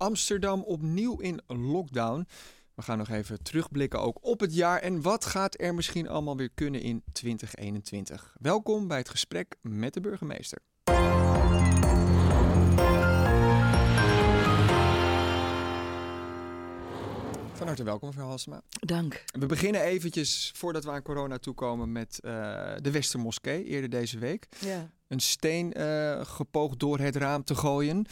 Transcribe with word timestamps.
Amsterdam 0.00 0.62
opnieuw 0.62 1.18
in 1.18 1.40
lockdown. 1.46 2.26
We 2.74 2.82
gaan 2.82 2.98
nog 2.98 3.08
even 3.08 3.42
terugblikken 3.42 4.00
ook 4.00 4.18
op 4.20 4.40
het 4.40 4.54
jaar 4.54 4.78
en 4.80 5.02
wat 5.02 5.24
gaat 5.24 5.60
er 5.60 5.74
misschien 5.74 6.08
allemaal 6.08 6.36
weer 6.36 6.50
kunnen 6.54 6.80
in 6.80 7.02
2021. 7.12 8.34
Welkom 8.40 8.88
bij 8.88 8.98
het 8.98 9.08
gesprek 9.08 9.56
met 9.62 9.94
de 9.94 10.00
burgemeester. 10.00 10.58
Van 17.60 17.68
harte 17.68 17.84
welkom, 17.84 18.08
mevrouw 18.08 18.26
Halsema. 18.26 18.62
Dank. 18.70 19.24
We 19.38 19.46
beginnen 19.46 19.82
eventjes, 19.82 20.52
voordat 20.54 20.84
we 20.84 20.90
aan 20.90 21.02
corona 21.02 21.38
toekomen, 21.38 21.92
met 21.92 22.18
uh, 22.24 22.32
de 22.80 22.90
Westermoskee 22.90 23.64
eerder 23.64 23.90
deze 23.90 24.18
week. 24.18 24.46
Ja. 24.58 24.90
Een 25.08 25.20
steen 25.20 25.80
uh, 25.80 26.24
gepoogd 26.24 26.78
door 26.78 26.98
het 26.98 27.16
raam 27.16 27.44
te 27.44 27.54
gooien. 27.54 28.06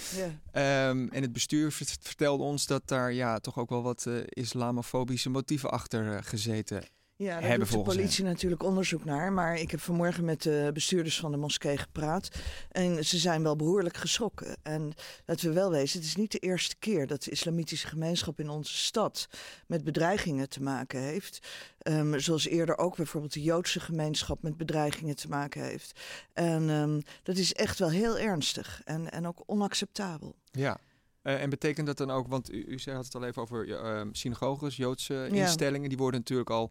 Ja. 0.53 0.89
Um, 0.89 1.09
en 1.09 1.23
het 1.23 1.33
bestuur 1.33 1.73
vertelde 2.01 2.43
ons 2.43 2.67
dat 2.67 2.83
daar 2.89 3.13
ja, 3.13 3.39
toch 3.39 3.59
ook 3.59 3.69
wel 3.69 3.83
wat 3.83 4.05
uh, 4.09 4.23
islamofobische 4.29 5.31
motieven 5.31 5.71
achter 5.71 6.25
gezeten 6.25 6.83
ja, 7.19 7.41
daar 7.41 7.59
doet 7.59 7.71
de 7.71 7.83
politie 7.83 8.25
natuurlijk 8.25 8.63
onderzoek 8.63 9.05
naar. 9.05 9.33
Maar 9.33 9.57
ik 9.57 9.71
heb 9.71 9.81
vanmorgen 9.81 10.25
met 10.25 10.43
de 10.43 10.71
bestuurders 10.75 11.21
van 11.21 11.31
de 11.31 11.37
moskee 11.37 11.77
gepraat. 11.77 12.29
En 12.71 13.05
ze 13.05 13.19
zijn 13.19 13.43
wel 13.43 13.57
behoorlijk 13.57 13.97
geschrokken. 13.97 14.57
En 14.63 14.93
laten 15.27 15.49
we 15.49 15.55
wel 15.55 15.71
wezen, 15.71 15.99
het 15.99 16.09
is 16.09 16.17
niet 16.17 16.33
de 16.33 16.39
eerste 16.39 16.77
keer 16.79 17.07
dat 17.07 17.23
de 17.23 17.31
islamitische 17.31 17.87
gemeenschap 17.87 18.41
in 18.41 18.49
onze 18.49 18.77
stad 18.77 19.29
met 19.67 19.85
bedreigingen 19.85 20.49
te 20.49 20.63
maken 20.63 21.01
heeft. 21.01 21.49
Um, 21.83 22.21
zoals 22.21 22.47
eerder 22.47 22.79
ook 22.79 22.97
bijvoorbeeld 22.97 23.33
de 23.33 23.43
Joodse 23.43 23.81
gemeenschap 23.81 24.43
met 24.43 24.57
bedreigingen 24.57 25.17
te 25.17 25.29
maken 25.29 25.63
heeft. 25.63 26.01
En 26.33 26.69
um, 26.69 27.03
dat 27.23 27.37
is 27.37 27.53
echt 27.53 27.79
wel 27.79 27.91
heel 27.91 28.19
ernstig 28.19 28.81
en, 28.85 29.11
en 29.11 29.27
ook 29.27 29.43
onacceptabel. 29.47 30.35
Ja. 30.51 30.79
Uh, 31.23 31.43
en 31.43 31.51
betekent 31.51 31.87
dat 31.87 31.97
dan 31.97 32.11
ook, 32.11 32.29
want 32.29 32.53
u, 32.53 32.65
u 32.65 32.93
had 32.93 33.05
het 33.05 33.15
al 33.15 33.25
even 33.25 33.43
over 33.43 33.67
uh, 33.67 34.01
synagoges, 34.13 34.77
Joodse 34.77 35.29
instellingen, 35.31 35.89
die 35.89 35.99
worden 35.99 36.21
natuurlijk 36.21 36.51
al 36.51 36.71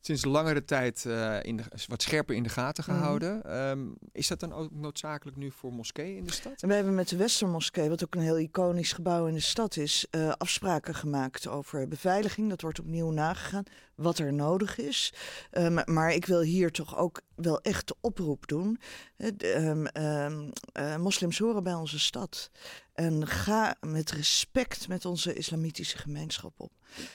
sinds 0.00 0.24
langere 0.24 0.64
tijd 0.64 1.04
uh, 1.06 1.42
in 1.42 1.56
de, 1.56 1.62
wat 1.86 2.02
scherper 2.02 2.34
in 2.34 2.42
de 2.42 2.48
gaten 2.48 2.84
gehouden. 2.84 3.34
Mm 3.34 3.40
-hmm. 3.42 3.78
um, 3.78 3.96
is 4.12 4.28
dat 4.28 4.40
dan 4.40 4.52
ook 4.52 4.70
noodzakelijk 4.70 5.36
nu 5.36 5.50
voor 5.50 5.72
moskeeën 5.72 6.16
in 6.16 6.24
de 6.24 6.32
stad? 6.32 6.62
En 6.62 6.68
we 6.68 6.74
hebben 6.74 6.94
met 6.94 7.08
de 7.08 7.16
Westermoskee, 7.16 7.88
wat 7.88 8.04
ook 8.04 8.14
een 8.14 8.20
heel 8.20 8.38
iconisch 8.38 8.92
gebouw 8.92 9.26
in 9.26 9.34
de 9.34 9.40
stad 9.40 9.76
is, 9.76 10.06
uh, 10.10 10.32
afspraken 10.36 10.94
gemaakt 10.94 11.48
over 11.48 11.88
beveiliging. 11.88 12.48
Dat 12.48 12.60
wordt 12.60 12.80
opnieuw 12.80 13.10
nagegaan, 13.10 13.64
wat 13.94 14.18
er 14.18 14.32
nodig 14.32 14.78
is. 14.78 15.12
Um, 15.52 15.78
maar 15.84 16.12
ik 16.12 16.26
wil 16.26 16.40
hier 16.40 16.70
toch 16.70 16.96
ook 16.96 17.20
wel 17.34 17.60
echt 17.60 17.88
de 17.88 17.96
oproep 18.00 18.46
doen. 18.46 18.80
Um, 19.56 19.86
uh, 19.98 20.96
moslims 20.96 21.38
horen 21.38 21.62
bij 21.62 21.74
onze 21.74 21.98
stad. 21.98 22.50
En 22.98 23.26
ga 23.26 23.76
met 23.80 24.10
respect 24.10 24.88
met 24.88 25.04
onze 25.04 25.34
islamitische 25.34 25.98
gemeenschap 25.98 26.52
op. 26.56 26.72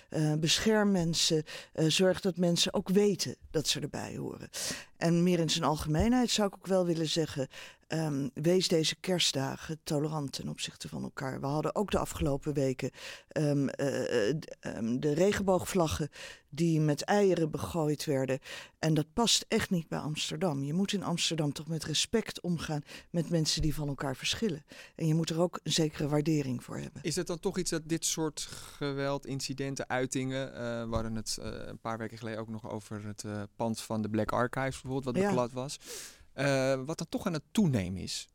Uh, 0.09 0.33
bescherm 0.33 0.91
mensen. 0.91 1.43
Uh, 1.75 1.89
zorg 1.89 2.21
dat 2.21 2.37
mensen 2.37 2.73
ook 2.73 2.89
weten 2.89 3.35
dat 3.51 3.67
ze 3.67 3.79
erbij 3.79 4.15
horen. 4.17 4.49
En 4.97 5.23
meer 5.23 5.39
in 5.39 5.49
zijn 5.49 5.63
algemeenheid 5.63 6.29
zou 6.29 6.47
ik 6.47 6.55
ook 6.55 6.67
wel 6.67 6.85
willen 6.85 7.09
zeggen. 7.09 7.47
Um, 7.93 8.29
wees 8.33 8.67
deze 8.67 8.95
kerstdagen 8.95 9.79
tolerant 9.83 10.31
ten 10.31 10.49
opzichte 10.49 10.87
van 10.87 11.03
elkaar. 11.03 11.39
We 11.39 11.45
hadden 11.45 11.75
ook 11.75 11.91
de 11.91 11.97
afgelopen 11.97 12.53
weken 12.53 12.91
um, 13.37 13.69
uh, 13.79 14.27
um, 14.61 14.99
de 14.99 15.13
regenboogvlaggen 15.13 16.09
die 16.49 16.79
met 16.79 17.03
eieren 17.03 17.51
begooid 17.51 18.05
werden. 18.05 18.39
En 18.79 18.93
dat 18.93 19.05
past 19.13 19.45
echt 19.47 19.69
niet 19.69 19.87
bij 19.87 19.99
Amsterdam. 19.99 20.63
Je 20.63 20.73
moet 20.73 20.93
in 20.93 21.03
Amsterdam 21.03 21.53
toch 21.53 21.67
met 21.67 21.83
respect 21.83 22.41
omgaan 22.41 22.81
met 23.09 23.29
mensen 23.29 23.61
die 23.61 23.75
van 23.75 23.87
elkaar 23.87 24.15
verschillen. 24.15 24.65
En 24.95 25.07
je 25.07 25.15
moet 25.15 25.29
er 25.29 25.41
ook 25.41 25.59
een 25.63 25.71
zekere 25.71 26.07
waardering 26.07 26.63
voor 26.63 26.77
hebben. 26.77 27.03
Is 27.03 27.15
het 27.15 27.27
dan 27.27 27.39
toch 27.39 27.57
iets 27.57 27.69
dat 27.69 27.81
dit 27.85 28.05
soort 28.05 28.41
geweld, 28.77 29.25
incidenten, 29.25 29.89
uitingen... 29.89 30.47
Uh, 30.47 30.89
we 30.89 30.95
hadden 30.95 31.15
het 31.15 31.37
uh, 31.39 31.45
een 31.65 31.79
paar 31.79 31.97
weken 31.97 32.17
geleden 32.17 32.39
ook 32.39 32.49
nog 32.49 32.69
over 32.69 33.05
het 33.05 33.23
uh, 33.23 33.41
pand 33.55 33.81
van 33.81 34.01
de 34.01 34.09
Black 34.09 34.31
Archives 34.31 34.81
bijvoorbeeld, 34.81 35.15
wat 35.15 35.25
beklad 35.25 35.49
ja. 35.49 35.55
was... 35.55 35.79
Uh, 36.35 36.79
wat 36.85 36.97
dan 36.97 37.07
toch 37.09 37.25
aan 37.25 37.33
het 37.33 37.43
toenemen 37.51 38.01
is. 38.01 38.27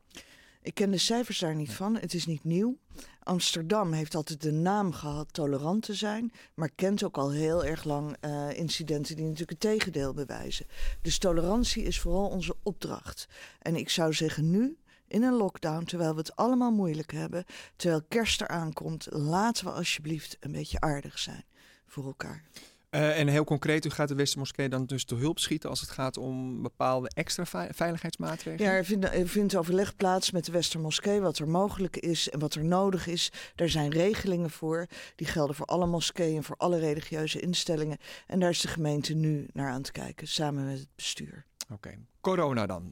Ik 0.63 0.75
ken 0.75 0.91
de 0.91 0.99
cijfers 0.99 1.39
daar 1.39 1.55
niet 1.55 1.73
van. 1.73 1.97
Het 1.97 2.15
is 2.15 2.27
niet 2.27 2.45
nieuw. 2.45 2.79
Amsterdam 3.23 3.93
heeft 3.93 4.15
altijd 4.15 4.43
de 4.43 4.53
naam 4.53 4.93
gehad 4.93 5.33
tolerant 5.33 5.83
te 5.83 5.95
zijn, 5.95 6.33
maar 6.55 6.71
kent 6.75 7.05
ook 7.05 7.17
al 7.17 7.31
heel 7.31 7.65
erg 7.65 7.85
lang 7.85 8.17
uh, 8.21 8.59
incidenten 8.59 9.17
die 9.17 9.25
natuurlijk 9.25 9.51
het 9.51 9.61
tegendeel 9.61 10.15
bewijzen. 10.15 10.67
Dus 11.03 11.19
tolerantie 11.19 11.83
is 11.83 12.01
vooral 12.01 12.29
onze 12.29 12.57
opdracht. 12.63 13.29
En 13.59 13.77
ik 13.77 13.91
zou 13.91 14.13
zeggen 14.13 14.51
nu, 14.51 14.79
in 15.07 15.23
een 15.23 15.35
lockdown, 15.35 15.85
terwijl 15.85 16.13
we 16.13 16.19
het 16.19 16.37
allemaal 16.37 16.71
moeilijk 16.71 17.13
hebben, 17.13 17.45
terwijl 17.77 18.03
kerst 18.09 18.41
eraan 18.41 18.73
komt, 18.73 19.07
laten 19.11 19.65
we 19.65 19.71
alsjeblieft 19.71 20.37
een 20.41 20.53
beetje 20.53 20.81
aardig 20.81 21.19
zijn 21.19 21.45
voor 21.87 22.05
elkaar. 22.05 22.45
Uh, 22.91 23.19
en 23.19 23.29
heel 23.29 23.45
concreet, 23.45 23.85
u 23.85 23.91
gaat 23.91 24.09
de 24.09 24.15
Westermoskee 24.15 24.69
dan 24.69 24.87
dus 24.87 25.05
te 25.05 25.15
hulp 25.15 25.39
schieten 25.39 25.71
als 25.71 25.81
het 25.81 25.91
gaat 25.91 26.17
om 26.17 26.63
bepaalde 26.63 27.11
extra 27.15 27.69
veiligheidsmaatregelen? 27.71 28.71
Ja, 28.71 28.77
er 28.77 28.85
vindt, 28.85 29.09
vindt 29.25 29.57
overleg 29.57 29.97
plaats 29.97 30.31
met 30.31 30.45
de 30.45 30.53
Westermoskee 30.53 31.21
wat 31.21 31.39
er 31.39 31.49
mogelijk 31.49 31.97
is 31.97 32.29
en 32.29 32.39
wat 32.39 32.55
er 32.55 32.65
nodig 32.65 33.07
is. 33.07 33.33
Er 33.55 33.71
zijn 33.71 33.91
regelingen 33.91 34.51
voor, 34.51 34.87
die 35.17 35.27
gelden 35.27 35.57
voor 35.57 35.67
alle 35.67 35.87
moskeeën, 35.87 36.43
voor 36.43 36.57
alle 36.57 36.79
religieuze 36.79 37.41
instellingen. 37.41 37.99
En 38.27 38.41
daar 38.41 38.51
is 38.51 38.61
de 38.61 38.69
gemeente 38.69 39.15
nu 39.15 39.49
naar 39.53 39.71
aan 39.71 39.81
het 39.81 39.93
kijken, 39.93 40.29
samen 40.29 40.67
met 40.67 40.79
het 40.79 40.89
bestuur. 40.97 41.47
Oké, 41.71 41.89
okay. 41.89 41.99
corona 42.21 42.67
dan. 42.67 42.85
Uh, 42.85 42.89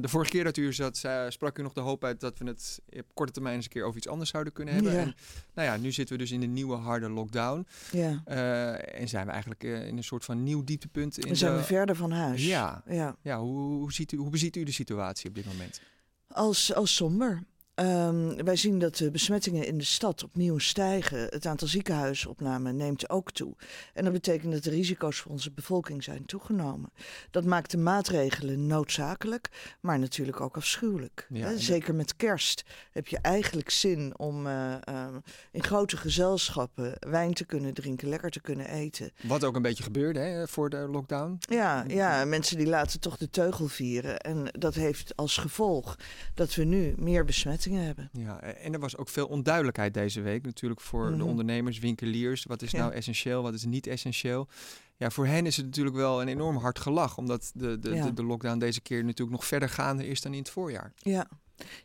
de 0.00 0.08
vorige 0.08 0.30
keer 0.30 0.44
dat 0.44 0.56
u 0.56 0.66
er 0.66 0.72
zat, 0.72 1.06
sprak 1.28 1.58
u 1.58 1.62
nog 1.62 1.72
de 1.72 1.80
hoop 1.80 2.04
uit 2.04 2.20
dat 2.20 2.38
we 2.38 2.46
het 2.46 2.82
op 2.98 3.14
korte 3.14 3.32
termijn 3.32 3.54
eens 3.54 3.64
een 3.64 3.70
keer 3.70 3.84
over 3.84 3.96
iets 3.96 4.08
anders 4.08 4.30
zouden 4.30 4.52
kunnen 4.52 4.74
hebben. 4.74 4.92
Ja. 4.92 4.98
En 4.98 5.14
nou 5.54 5.68
ja, 5.68 5.76
nu 5.76 5.92
zitten 5.92 6.16
we 6.16 6.22
dus 6.22 6.32
in 6.32 6.40
de 6.40 6.46
nieuwe 6.46 6.76
harde 6.76 7.08
lockdown. 7.08 7.66
Ja. 7.92 8.22
Uh, 8.28 9.00
en 9.00 9.08
zijn 9.08 9.26
we 9.26 9.32
eigenlijk 9.32 9.64
uh, 9.64 9.86
in 9.86 9.96
een 9.96 10.04
soort 10.04 10.24
van 10.24 10.42
nieuw 10.42 10.64
dieptepunt. 10.64 11.18
In 11.18 11.26
Dan 11.26 11.36
zijn 11.36 11.52
de... 11.52 11.58
we 11.58 11.64
verder 11.64 11.96
van 11.96 12.10
huis. 12.10 12.46
Ja, 12.46 12.82
ja. 12.86 13.16
ja 13.22 13.40
hoe, 13.40 13.78
hoe, 13.78 13.92
ziet 13.92 14.12
u, 14.12 14.16
hoe 14.16 14.30
beziet 14.30 14.56
u 14.56 14.62
de 14.62 14.72
situatie 14.72 15.28
op 15.28 15.34
dit 15.34 15.46
moment? 15.46 15.80
Als, 16.28 16.74
als 16.74 16.94
somber. 16.94 17.42
Um, 17.80 18.44
wij 18.44 18.56
zien 18.56 18.78
dat 18.78 18.96
de 18.96 19.10
besmettingen 19.10 19.66
in 19.66 19.78
de 19.78 19.84
stad 19.84 20.24
opnieuw 20.24 20.58
stijgen. 20.58 21.18
Het 21.18 21.46
aantal 21.46 21.68
ziekenhuisopnamen 21.68 22.76
neemt 22.76 23.10
ook 23.10 23.30
toe. 23.30 23.54
En 23.94 24.04
dat 24.04 24.12
betekent 24.12 24.52
dat 24.52 24.62
de 24.62 24.70
risico's 24.70 25.18
voor 25.18 25.32
onze 25.32 25.50
bevolking 25.50 26.04
zijn 26.04 26.26
toegenomen. 26.26 26.92
Dat 27.30 27.44
maakt 27.44 27.70
de 27.70 27.78
maatregelen 27.78 28.66
noodzakelijk, 28.66 29.76
maar 29.80 29.98
natuurlijk 29.98 30.40
ook 30.40 30.56
afschuwelijk. 30.56 31.26
Ja, 31.28 31.46
He, 31.46 31.58
Zeker 31.58 31.94
met 31.94 32.16
kerst 32.16 32.64
heb 32.92 33.06
je 33.06 33.18
eigenlijk 33.18 33.70
zin 33.70 34.18
om 34.18 34.46
uh, 34.46 34.74
uh, 34.88 35.06
in 35.50 35.62
grote 35.62 35.96
gezelschappen 35.96 36.96
wijn 37.00 37.34
te 37.34 37.44
kunnen 37.44 37.74
drinken, 37.74 38.08
lekker 38.08 38.30
te 38.30 38.40
kunnen 38.40 38.68
eten. 38.68 39.10
Wat 39.22 39.44
ook 39.44 39.56
een 39.56 39.62
beetje 39.62 39.82
gebeurde 39.82 40.18
hè, 40.18 40.48
voor 40.48 40.70
de 40.70 40.88
lockdown. 40.90 41.38
Ja, 41.38 41.84
ja, 41.88 42.24
mensen 42.24 42.56
die 42.56 42.66
laten 42.66 43.00
toch 43.00 43.16
de 43.16 43.30
teugel 43.30 43.68
vieren. 43.68 44.18
En 44.20 44.48
dat 44.58 44.74
heeft 44.74 45.16
als 45.16 45.36
gevolg 45.36 45.96
dat 46.34 46.54
we 46.54 46.64
nu 46.64 46.94
meer 46.96 47.24
hebben. 47.72 48.10
Ja, 48.12 48.40
en 48.40 48.72
er 48.72 48.80
was 48.80 48.96
ook 48.96 49.08
veel 49.08 49.26
onduidelijkheid 49.26 49.94
deze 49.94 50.20
week 50.20 50.44
natuurlijk 50.44 50.80
voor 50.80 51.02
mm 51.02 51.08
-hmm. 51.08 51.18
de 51.18 51.24
ondernemers, 51.24 51.78
winkeliers. 51.78 52.44
Wat 52.44 52.62
is 52.62 52.70
ja. 52.70 52.78
nou 52.78 52.92
essentieel, 52.92 53.42
wat 53.42 53.54
is 53.54 53.64
niet 53.64 53.86
essentieel? 53.86 54.48
Ja, 54.96 55.10
voor 55.10 55.26
hen 55.26 55.46
is 55.46 55.56
het 55.56 55.66
natuurlijk 55.66 55.96
wel 55.96 56.22
een 56.22 56.28
enorm 56.28 56.56
hard 56.56 56.78
gelach, 56.78 57.18
omdat 57.18 57.50
de, 57.54 57.78
de, 57.78 57.90
ja. 57.94 58.04
de, 58.04 58.12
de 58.12 58.24
lockdown 58.24 58.58
deze 58.58 58.80
keer 58.80 59.04
natuurlijk 59.04 59.36
nog 59.36 59.46
verder 59.46 59.68
gaande 59.68 60.06
is 60.06 60.20
dan 60.20 60.32
in 60.32 60.38
het 60.38 60.50
voorjaar. 60.50 60.92
Ja, 60.96 61.28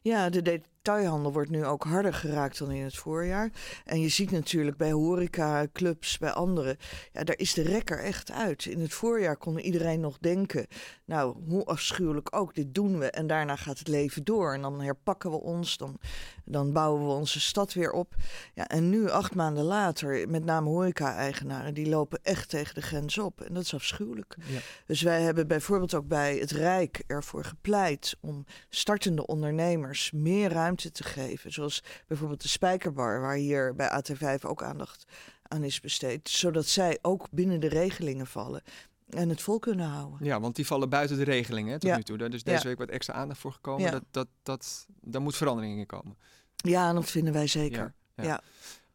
ja 0.01 0.29
de 0.29 0.62
detailhandel 0.81 1.34
wordt 1.34 1.50
nu 1.50 1.66
ook 1.66 1.84
harder 1.84 2.13
geraakt 2.13 2.57
dan 2.57 2.72
in 2.72 2.84
het 2.84 2.95
voorjaar. 2.95 3.51
En 3.85 4.01
je 4.01 4.09
ziet 4.09 4.31
natuurlijk 4.31 4.78
bij 4.78 4.91
horeca, 4.91 5.67
clubs, 5.73 6.17
bij 6.17 6.31
anderen, 6.31 6.78
ja, 7.12 7.23
daar 7.23 7.38
is 7.38 7.53
de 7.53 7.62
rekker 7.62 8.00
echt 8.00 8.31
uit. 8.31 8.66
In 8.66 8.79
het 8.79 8.94
voorjaar 8.94 9.38
kon 9.38 9.59
iedereen 9.59 10.00
nog 10.00 10.17
denken, 10.19 10.67
nou, 11.06 11.35
hoe 11.47 11.66
afschuwelijk 11.66 12.35
ook, 12.35 12.56
dit 12.56 12.73
doen 12.73 13.00
we. 13.00 13.09
En 13.09 13.28
daarna 13.28 13.56
gaat 13.56 13.79
het 13.79 13.88
leven 13.88 14.23
door 14.23 14.53
en 14.53 14.62
dan 14.62 14.81
herpakken 14.81 15.31
we 15.31 15.38
ons, 15.38 15.78
dan, 15.78 16.00
dan 16.45 16.73
bouwen 16.73 17.07
we 17.07 17.14
onze 17.14 17.40
stad 17.40 17.73
weer 17.73 17.91
op. 17.91 18.16
Ja, 18.53 18.67
en 18.67 18.90
nu, 18.90 19.09
acht 19.09 19.35
maanden 19.35 19.64
later, 19.64 20.29
met 20.29 20.46
name 20.46 20.70
horeca-eigenaren, 20.70 21.73
die 21.73 21.90
lopen 21.90 22.20
echt 22.23 22.49
tegen 22.49 22.75
de 22.75 22.82
grens 22.82 23.17
op. 23.17 23.41
En 23.41 23.53
dat 23.53 23.64
is 23.64 23.73
afschuwelijk. 23.73 24.35
Ja. 24.46 24.59
Dus 24.85 25.02
wij 25.02 25.22
hebben 25.22 25.47
bijvoorbeeld 25.47 25.93
ook 25.93 26.08
bij 26.08 26.37
het 26.37 26.52
Rijk 26.52 27.03
ervoor 27.08 27.43
gepleit 27.43 28.17
om 28.20 28.46
startende 28.70 29.25
ondernemers 29.25 30.11
meer 30.11 30.52
ruimte 30.52 30.69
te 30.76 31.04
geven. 31.04 31.52
Zoals 31.54 31.84
bijvoorbeeld 32.08 32.42
de 32.42 32.48
Spijkerbar, 32.48 33.22
waar 33.22 33.36
hier 33.36 33.76
bij 33.76 34.04
AT5 34.04 34.42
ook 34.42 34.64
aandacht 34.64 35.04
aan 35.44 35.64
is 35.64 35.80
besteed. 35.80 36.30
Zodat 36.30 36.66
zij 36.66 37.00
ook 37.02 37.28
binnen 37.32 37.60
de 37.60 37.68
regelingen 37.68 38.28
vallen 38.28 38.62
en 39.10 39.30
het 39.30 39.42
vol 39.42 39.60
kunnen 39.60 39.86
houden. 39.88 40.26
Ja, 40.26 40.40
want 40.40 40.56
die 40.56 40.66
vallen 40.68 40.90
buiten 40.90 41.18
de 41.18 41.24
regelingen 41.24 41.72
hè, 41.72 41.80
tot 41.80 41.90
Ja. 41.90 41.96
nu 41.96 42.04
toe. 42.04 42.18
Daar 42.18 42.34
is 42.34 42.44
deze 42.44 42.62
Ja. 42.62 42.68
week 42.68 42.78
wat 42.78 42.90
extra 42.90 43.14
aandacht 43.14 43.40
voor 43.40 43.52
gekomen. 43.52 43.82
Ja. 43.86 43.92
Dat, 43.92 44.04
dat, 44.12 44.28
dat, 44.44 44.86
daar 45.02 45.22
moet 45.22 45.36
verandering 45.36 45.80
in 45.80 45.86
komen. 45.86 46.18
Ja, 46.56 46.90
en 46.90 46.96
dat 46.96 47.10
vinden 47.12 47.34
wij 47.34 47.48
zeker. 47.48 47.94
Ja, 48.16 48.42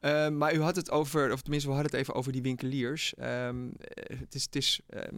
Ja, 0.04 0.10
ja. 0.10 0.26
Eh, 0.26 0.30
maar 0.30 0.54
u 0.54 0.60
had 0.60 0.76
het 0.76 0.90
over, 0.90 1.32
of 1.32 1.40
tenminste, 1.42 1.68
we 1.68 1.74
hadden 1.74 1.92
het 1.92 2.00
even 2.00 2.14
over 2.14 2.32
die 2.32 2.42
winkeliers. 2.42 3.14
Ehm, 3.14 3.68
eh, 3.78 4.18
het 4.18 4.34
is, 4.34 4.42
het 4.44 4.56
is, 4.56 4.80
ehm, 4.86 5.16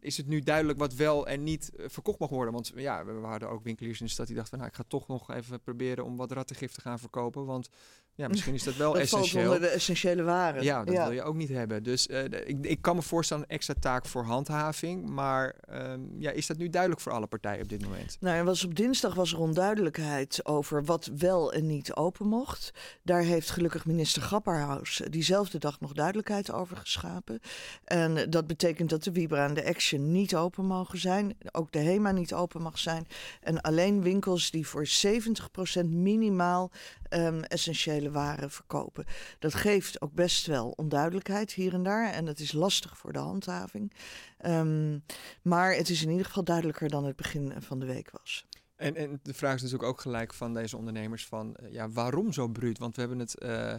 is 0.00 0.16
het 0.16 0.26
nu 0.26 0.40
duidelijk 0.40 0.78
wat 0.78 0.94
wel 0.94 1.26
en 1.26 1.42
niet 1.42 1.70
eh, 1.76 1.84
verkocht 1.88 2.18
mag 2.18 2.28
worden? 2.28 2.54
Want 2.54 2.72
ja, 2.74 3.04
we, 3.04 3.12
hadden 3.12 3.50
ook 3.50 3.64
winkeliers 3.64 4.00
in 4.00 4.06
de 4.06 4.12
stad 4.12 4.26
die 4.26 4.36
dachten 4.36 4.58
van, 4.58 4.58
nou, 4.58 4.70
ik 4.70 4.76
ga 4.76 4.84
toch 4.88 5.08
nog 5.08 5.30
even 5.30 5.60
proberen 5.60 6.04
om 6.04 6.16
wat 6.16 6.32
rattengif 6.32 6.72
te 6.72 6.80
gaan 6.80 6.98
verkopen. 6.98 7.44
Want 7.44 7.68
ja, 8.14 8.28
misschien 8.28 8.54
is 8.54 8.62
dat 8.62 8.76
wel 8.76 8.92
dat 8.92 9.02
essentieel. 9.02 9.44
Valt 9.44 9.54
onder 9.54 9.68
de 9.68 9.74
essentiële 9.74 10.22
waren. 10.22 10.62
Ja, 10.62 10.84
dat 10.84 10.94
wil 10.94 11.12
je 11.12 11.22
ook 11.22 11.34
niet 11.34 11.48
hebben. 11.48 11.82
Dus 11.82 12.08
uh, 12.08 12.24
ik, 12.24 12.56
ik 12.60 12.82
kan 12.82 12.96
me 12.96 13.02
voorstellen 13.02 13.42
een 13.42 13.54
extra 13.54 13.74
taak 13.80 14.06
voor 14.06 14.24
handhaving. 14.24 15.08
Maar 15.08 15.54
um, 15.72 16.14
ja, 16.18 16.30
is 16.30 16.46
dat 16.46 16.56
nu 16.56 16.68
duidelijk 16.68 17.00
voor 17.00 17.12
alle 17.12 17.26
partijen 17.26 17.62
op 17.62 17.68
dit 17.68 17.82
moment? 17.82 18.16
Nou, 18.20 18.36
er 18.36 18.44
was 18.44 18.64
op 18.64 18.74
dinsdag 18.74 19.14
was 19.14 19.32
er 19.32 19.38
onduidelijkheid 19.38 20.46
over 20.46 20.84
wat 20.84 21.10
wel 21.16 21.52
en 21.52 21.66
niet 21.66 21.94
open 21.94 22.26
mocht. 22.26 22.70
Daar 23.02 23.22
heeft 23.22 23.50
gelukkig 23.50 23.86
minister 23.86 24.22
Grapperhaus 24.22 25.02
diezelfde 25.10 25.58
dag 25.58 25.80
nog 25.80 25.92
duidelijkheid 25.92 26.52
over 26.52 26.76
geschapen. 26.76 27.40
En 27.84 28.30
dat 28.30 28.46
betekent 28.46 28.90
dat 28.90 29.04
de 29.04 29.12
Vibra 29.12 29.46
en 29.46 29.54
de 29.54 29.64
Action 29.64 30.12
niet 30.12 30.36
open 30.36 30.64
mogen 30.64 30.98
zijn. 30.98 31.36
Ook 31.52 31.72
de 31.72 31.78
HEMA 31.78 32.10
niet 32.10 32.34
open 32.34 32.62
mag 32.62 32.78
zijn. 32.78 33.06
En 33.40 33.60
alleen 33.60 34.02
winkels 34.02 34.50
die 34.50 34.66
voor 34.66 34.88
70% 35.82 35.84
minimaal 35.84 36.70
um, 37.10 37.42
essentiële 37.42 38.10
waren 38.10 38.50
verkopen. 38.50 39.04
Dat 39.38 39.54
geeft 39.54 40.00
ook 40.00 40.12
best 40.12 40.46
wel 40.46 40.68
onduidelijkheid 40.68 41.52
hier 41.52 41.74
en 41.74 41.82
daar. 41.82 42.12
En 42.12 42.24
dat 42.24 42.38
is 42.38 42.52
lastig 42.52 42.98
voor 42.98 43.12
de 43.12 43.18
handhaving. 43.18 43.92
Um, 44.46 45.04
maar 45.42 45.74
het 45.74 45.88
is 45.88 46.02
in 46.02 46.10
ieder 46.10 46.26
geval 46.26 46.44
duidelijker 46.44 46.88
dan 46.88 47.04
het 47.04 47.16
begin 47.16 47.52
van 47.58 47.78
de 47.78 47.86
week 47.86 48.10
was. 48.10 48.46
En, 48.76 48.96
en 48.96 49.20
de 49.22 49.34
vraag 49.34 49.54
is 49.54 49.62
natuurlijk 49.62 49.90
ook 49.90 50.00
gelijk 50.00 50.34
van 50.34 50.54
deze 50.54 50.76
ondernemers 50.76 51.26
van 51.26 51.56
uh, 51.62 51.72
ja, 51.72 51.90
waarom 51.90 52.32
zo 52.32 52.48
bruut? 52.48 52.78
Want 52.78 52.94
we 52.94 53.00
hebben 53.00 53.18
het. 53.18 53.42
Uh, 53.42 53.74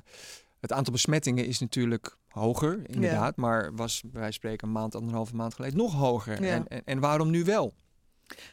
het 0.60 0.72
aantal 0.72 0.94
besmettingen 0.94 1.46
is 1.46 1.60
natuurlijk 1.60 2.18
hoger, 2.28 2.90
inderdaad. 2.90 3.34
Ja. 3.36 3.42
Maar 3.42 3.76
was 3.76 4.04
van 4.14 4.34
spreken 4.34 4.68
een 4.68 4.74
maand, 4.74 4.96
anderhalve 4.96 5.36
maand 5.36 5.54
geleden 5.54 5.78
nog 5.78 5.94
hoger. 5.94 6.44
Ja. 6.44 6.54
En, 6.54 6.68
en, 6.68 6.82
en 6.86 7.00
waarom 7.00 7.30
nu 7.30 7.44
wel? 7.44 7.74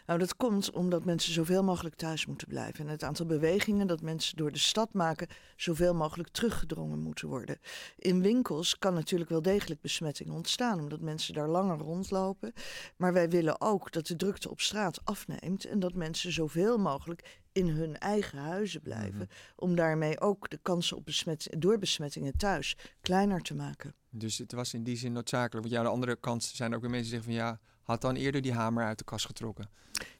Nou, 0.06 0.18
dat 0.18 0.36
komt 0.36 0.70
omdat 0.70 1.04
mensen 1.04 1.32
zoveel 1.32 1.64
mogelijk 1.64 1.94
thuis 1.94 2.26
moeten 2.26 2.48
blijven. 2.48 2.84
En 2.84 2.90
het 2.90 3.02
aantal 3.02 3.26
bewegingen 3.26 3.86
dat 3.86 4.00
mensen 4.00 4.36
door 4.36 4.52
de 4.52 4.58
stad 4.58 4.92
maken, 4.92 5.28
zoveel 5.56 5.94
mogelijk 5.94 6.28
teruggedrongen 6.28 6.98
moeten 6.98 7.28
worden. 7.28 7.58
In 7.96 8.22
winkels 8.22 8.78
kan 8.78 8.94
natuurlijk 8.94 9.30
wel 9.30 9.42
degelijk 9.42 9.80
besmetting 9.80 10.30
ontstaan, 10.30 10.80
omdat 10.80 11.00
mensen 11.00 11.34
daar 11.34 11.48
langer 11.48 11.78
rondlopen. 11.78 12.52
Maar 12.96 13.12
wij 13.12 13.28
willen 13.28 13.60
ook 13.60 13.92
dat 13.92 14.06
de 14.06 14.16
drukte 14.16 14.50
op 14.50 14.60
straat 14.60 15.04
afneemt 15.04 15.64
en 15.64 15.78
dat 15.78 15.94
mensen 15.94 16.32
zoveel 16.32 16.78
mogelijk 16.78 17.40
in 17.52 17.68
hun 17.68 17.98
eigen 17.98 18.38
huizen 18.38 18.82
blijven. 18.82 19.18
Mhm. 19.18 19.26
Om 19.56 19.74
daarmee 19.74 20.20
ook 20.20 20.50
de 20.50 20.58
kansen 20.62 20.96
op 20.96 21.04
besmet 21.04 21.48
door 21.58 21.78
besmettingen 21.78 22.36
thuis 22.36 22.76
kleiner 23.00 23.40
te 23.40 23.54
maken. 23.54 23.94
Dus 24.10 24.38
het 24.38 24.52
was 24.52 24.74
in 24.74 24.82
die 24.82 24.96
zin 24.96 25.12
noodzakelijk. 25.12 25.54
Want 25.54 25.70
ja, 25.70 25.78
aan 25.78 25.84
de 25.84 25.90
andere 25.90 26.16
kant 26.16 26.42
zijn 26.44 26.70
er 26.70 26.76
ook 26.76 26.82
weer 26.82 26.90
mensen 26.90 27.10
die 27.10 27.20
zeggen 27.20 27.36
van 27.36 27.48
ja 27.48 27.60
had 27.88 28.00
dan 28.00 28.16
eerder 28.16 28.40
die 28.42 28.52
hamer 28.52 28.84
uit 28.84 28.98
de 28.98 29.04
kast 29.04 29.26
getrokken. 29.26 29.68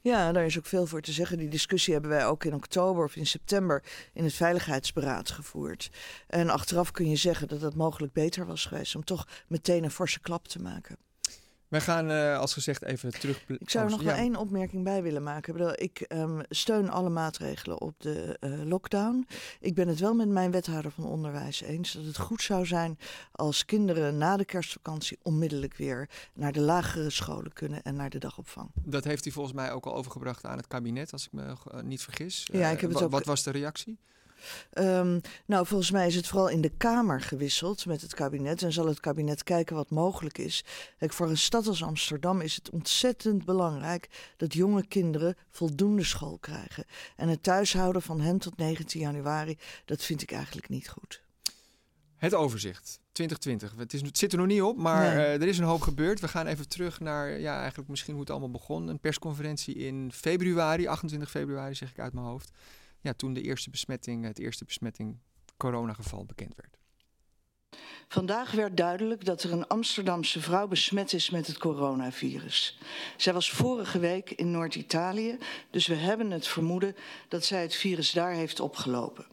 Ja, 0.01 0.31
daar 0.31 0.45
is 0.45 0.57
ook 0.57 0.65
veel 0.65 0.85
voor 0.85 1.01
te 1.01 1.11
zeggen. 1.11 1.37
Die 1.37 1.47
discussie 1.47 1.93
hebben 1.93 2.11
wij 2.11 2.25
ook 2.25 2.43
in 2.43 2.53
oktober 2.53 3.03
of 3.03 3.15
in 3.15 3.25
september 3.25 3.83
in 4.13 4.23
het 4.23 4.33
Veiligheidsberaad 4.33 5.31
gevoerd. 5.31 5.89
En 6.27 6.49
achteraf 6.49 6.91
kun 6.91 7.09
je 7.09 7.15
zeggen 7.15 7.47
dat 7.47 7.61
het 7.61 7.75
mogelijk 7.75 8.13
beter 8.13 8.45
was 8.45 8.65
geweest 8.65 8.95
om 8.95 9.03
toch 9.03 9.27
meteen 9.47 9.83
een 9.83 9.91
forse 9.91 10.19
klap 10.19 10.47
te 10.47 10.61
maken. 10.61 10.97
Wij 11.69 11.81
gaan, 11.81 12.11
uh, 12.11 12.37
als 12.37 12.53
gezegd, 12.53 12.83
even 12.83 13.11
terug. 13.11 13.43
Ik 13.47 13.69
zou 13.69 13.85
er 13.85 13.91
nog 13.91 13.99
ja. 13.99 14.05
wel 14.05 14.15
één 14.15 14.35
opmerking 14.35 14.83
bij 14.83 15.03
willen 15.03 15.23
maken. 15.23 15.79
Ik 15.81 16.05
um, 16.13 16.41
steun 16.49 16.89
alle 16.89 17.09
maatregelen 17.09 17.81
op 17.81 17.93
de 17.97 18.37
uh, 18.39 18.63
lockdown. 18.63 19.27
Ik 19.59 19.75
ben 19.75 19.87
het 19.87 19.99
wel 19.99 20.13
met 20.13 20.29
mijn 20.29 20.51
wethouder 20.51 20.91
van 20.91 21.05
onderwijs 21.05 21.61
eens 21.61 21.91
dat 21.91 22.05
het 22.05 22.17
goed 22.17 22.41
zou 22.41 22.65
zijn 22.65 22.99
als 23.31 23.65
kinderen 23.65 24.17
na 24.17 24.37
de 24.37 24.45
kerstvakantie 24.45 25.19
onmiddellijk 25.21 25.75
weer 25.75 26.09
naar 26.33 26.51
de 26.51 26.61
lagere 26.61 27.09
scholen 27.09 27.53
kunnen 27.53 27.83
en 27.83 27.95
naar 27.95 28.09
de 28.09 28.19
dagopvang. 28.19 28.69
Dat 28.73 29.03
heeft 29.03 29.23
hij 29.23 29.33
volgens 29.33 29.55
mij 29.55 29.71
ook 29.71 29.85
al 29.85 29.95
overgebracht 29.95 30.45
aan 30.45 30.57
het 30.57 30.67
kabinet, 30.67 31.11
als 31.11 31.25
ik 31.25 31.31
me 31.31 31.43
uh, 31.43 31.81
niet 31.81 32.01
vergis. 32.01 32.49
Ja, 32.51 32.69
ik 32.69 32.81
heb 32.81 32.89
het 32.89 33.01
ook... 33.01 33.11
Wat 33.11 33.25
was 33.25 33.43
de 33.43 33.51
reactie? 33.51 33.97
Um, 34.73 35.21
nou, 35.45 35.65
volgens 35.65 35.91
mij 35.91 36.07
is 36.07 36.15
het 36.15 36.27
vooral 36.27 36.49
in 36.49 36.61
de 36.61 36.71
Kamer 36.77 37.21
gewisseld 37.21 37.85
met 37.85 38.01
het 38.01 38.13
kabinet. 38.13 38.63
En 38.63 38.71
zal 38.71 38.87
het 38.87 38.99
kabinet 38.99 39.43
kijken 39.43 39.75
wat 39.75 39.89
mogelijk 39.89 40.37
is. 40.37 40.63
Kijk, 40.97 41.13
voor 41.13 41.29
een 41.29 41.37
stad 41.37 41.67
als 41.67 41.83
Amsterdam 41.83 42.41
is 42.41 42.55
het 42.55 42.69
ontzettend 42.69 43.45
belangrijk 43.45 44.33
dat 44.37 44.53
jonge 44.53 44.87
kinderen 44.87 45.35
voldoende 45.51 46.03
school 46.03 46.37
krijgen. 46.37 46.85
En 47.15 47.29
het 47.29 47.43
thuishouden 47.43 48.01
van 48.01 48.21
hen 48.21 48.37
tot 48.37 48.57
19 48.57 48.99
januari, 48.99 49.57
dat 49.85 50.03
vind 50.03 50.21
ik 50.21 50.31
eigenlijk 50.31 50.69
niet 50.69 50.89
goed. 50.89 51.21
Het 52.15 52.33
overzicht 52.33 52.99
2020. 53.11 53.73
Het, 53.77 53.93
is, 53.93 54.01
het 54.01 54.17
zit 54.17 54.31
er 54.31 54.37
nog 54.37 54.47
niet 54.47 54.61
op, 54.61 54.77
maar 54.77 55.15
nee. 55.15 55.25
uh, 55.25 55.41
er 55.41 55.47
is 55.47 55.57
een 55.57 55.63
hoop 55.63 55.81
gebeurd. 55.81 56.19
We 56.19 56.27
gaan 56.27 56.47
even 56.47 56.69
terug 56.69 56.99
naar, 56.99 57.39
ja, 57.39 57.59
eigenlijk 57.59 57.89
misschien 57.89 58.13
hoe 58.13 58.21
het 58.21 58.31
allemaal 58.31 58.51
begon. 58.51 58.87
Een 58.87 58.99
persconferentie 58.99 59.75
in 59.75 60.11
februari, 60.13 60.87
28 60.87 61.29
februari 61.29 61.75
zeg 61.75 61.89
ik 61.89 61.99
uit 61.99 62.13
mijn 62.13 62.25
hoofd 62.25 62.51
ja, 63.01 63.13
toen 63.13 63.33
de 63.33 63.41
eerste 63.41 63.69
besmetting, 63.69 64.25
het 64.25 64.39
eerste 64.39 64.65
besmetting 64.65 65.17
coronageval 65.57 66.25
bekend 66.25 66.53
werd. 66.55 66.77
Vandaag 68.07 68.51
werd 68.51 68.77
duidelijk 68.77 69.25
dat 69.25 69.43
er 69.43 69.51
een 69.51 69.67
Amsterdamse 69.67 70.41
vrouw 70.41 70.67
besmet 70.67 71.13
is 71.13 71.29
met 71.29 71.47
het 71.47 71.57
coronavirus. 71.57 72.79
Zij 73.17 73.33
was 73.33 73.51
vorige 73.51 73.99
week 73.99 74.31
in 74.31 74.51
Noord-Italië, 74.51 75.37
dus 75.69 75.87
we 75.87 75.95
hebben 75.95 76.31
het 76.31 76.47
vermoeden 76.47 76.95
dat 77.27 77.45
zij 77.45 77.61
het 77.61 77.75
virus 77.75 78.11
daar 78.11 78.31
heeft 78.31 78.59
opgelopen. 78.59 79.25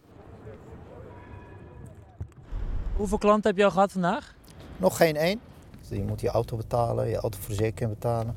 Hoeveel 2.96 3.18
klanten 3.18 3.50
heb 3.50 3.58
je 3.58 3.64
al 3.64 3.70
gehad 3.70 3.92
vandaag? 3.92 4.34
Nog 4.76 4.96
geen 4.96 5.16
één. 5.16 5.40
Dus 5.80 5.98
je 5.98 6.04
moet 6.04 6.20
je 6.20 6.28
auto 6.28 6.56
betalen, 6.56 7.08
je 7.08 7.16
autoverzekering 7.16 7.94
betalen, 7.94 8.36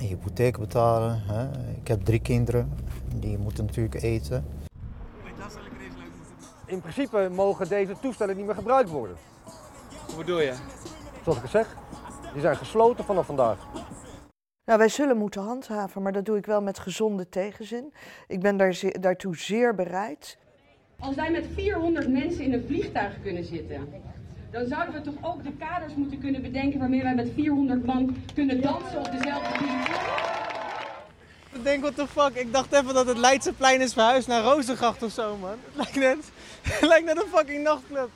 je 0.00 0.06
hypotheek 0.06 0.58
betalen. 0.58 1.22
Hè. 1.22 1.70
Ik 1.80 1.88
heb 1.88 2.04
drie 2.04 2.20
kinderen, 2.20 2.72
die 3.14 3.38
moeten 3.38 3.64
natuurlijk 3.64 4.02
eten. 4.02 4.44
In 6.66 6.80
principe 6.80 7.28
mogen 7.32 7.68
deze 7.68 7.94
toestellen 8.00 8.36
niet 8.36 8.46
meer 8.46 8.54
gebruikt 8.54 8.90
worden. 8.90 9.16
Hoe 10.06 10.16
bedoel 10.16 10.40
je? 10.40 10.54
Zoals 11.22 11.36
ik 11.36 11.42
het 11.42 11.50
zeg, 11.50 11.76
die 12.32 12.40
zijn 12.40 12.56
gesloten 12.56 13.04
vanaf 13.04 13.26
vandaag. 13.26 13.66
Nou, 14.64 14.78
wij 14.78 14.88
zullen 14.88 15.16
moeten 15.16 15.42
handhaven, 15.42 16.02
maar 16.02 16.12
dat 16.12 16.24
doe 16.24 16.36
ik 16.36 16.46
wel 16.46 16.62
met 16.62 16.78
gezonde 16.78 17.28
tegenzin. 17.28 17.92
Ik 18.26 18.40
ben 18.40 18.56
daar 18.56 18.72
ze 18.72 18.96
daartoe 19.00 19.36
zeer 19.36 19.74
bereid. 19.74 20.38
Als 20.98 21.14
wij 21.14 21.30
met 21.30 21.46
400 21.54 22.08
mensen 22.08 22.44
in 22.44 22.52
een 22.52 22.64
vliegtuig 22.66 23.22
kunnen 23.22 23.44
zitten, 23.44 23.88
dan 24.50 24.66
zouden 24.66 24.94
we 24.94 25.00
toch 25.00 25.32
ook 25.32 25.42
de 25.42 25.52
kaders 25.52 25.94
moeten 25.94 26.18
kunnen 26.18 26.42
bedenken 26.42 26.78
waarmee 26.78 27.02
wij 27.02 27.14
met 27.14 27.30
400 27.34 27.86
man 27.86 28.16
kunnen 28.34 28.60
dansen 28.60 28.98
op 28.98 29.10
dezelfde 29.12 29.58
vliegtuig. 29.58 30.37
Ik 31.52 31.64
denk, 31.64 31.80
what 31.80 31.96
the 31.96 32.06
fuck, 32.06 32.34
ik 32.34 32.52
dacht 32.52 32.72
even 32.72 32.94
dat 32.94 33.06
het 33.06 33.16
Leidseplein 33.16 33.80
is 33.80 33.92
verhuisd 33.92 34.28
naar 34.28 34.42
Rozengracht 34.42 35.02
of 35.02 35.12
zo, 35.12 35.36
man. 35.36 35.58
Het 35.64 35.74
lijkt 35.74 35.94
net, 35.94 36.30
het 36.62 36.88
lijkt 36.88 37.04
net 37.04 37.16
een 37.16 37.28
fucking 37.32 37.62
nachtclub. 37.62 38.10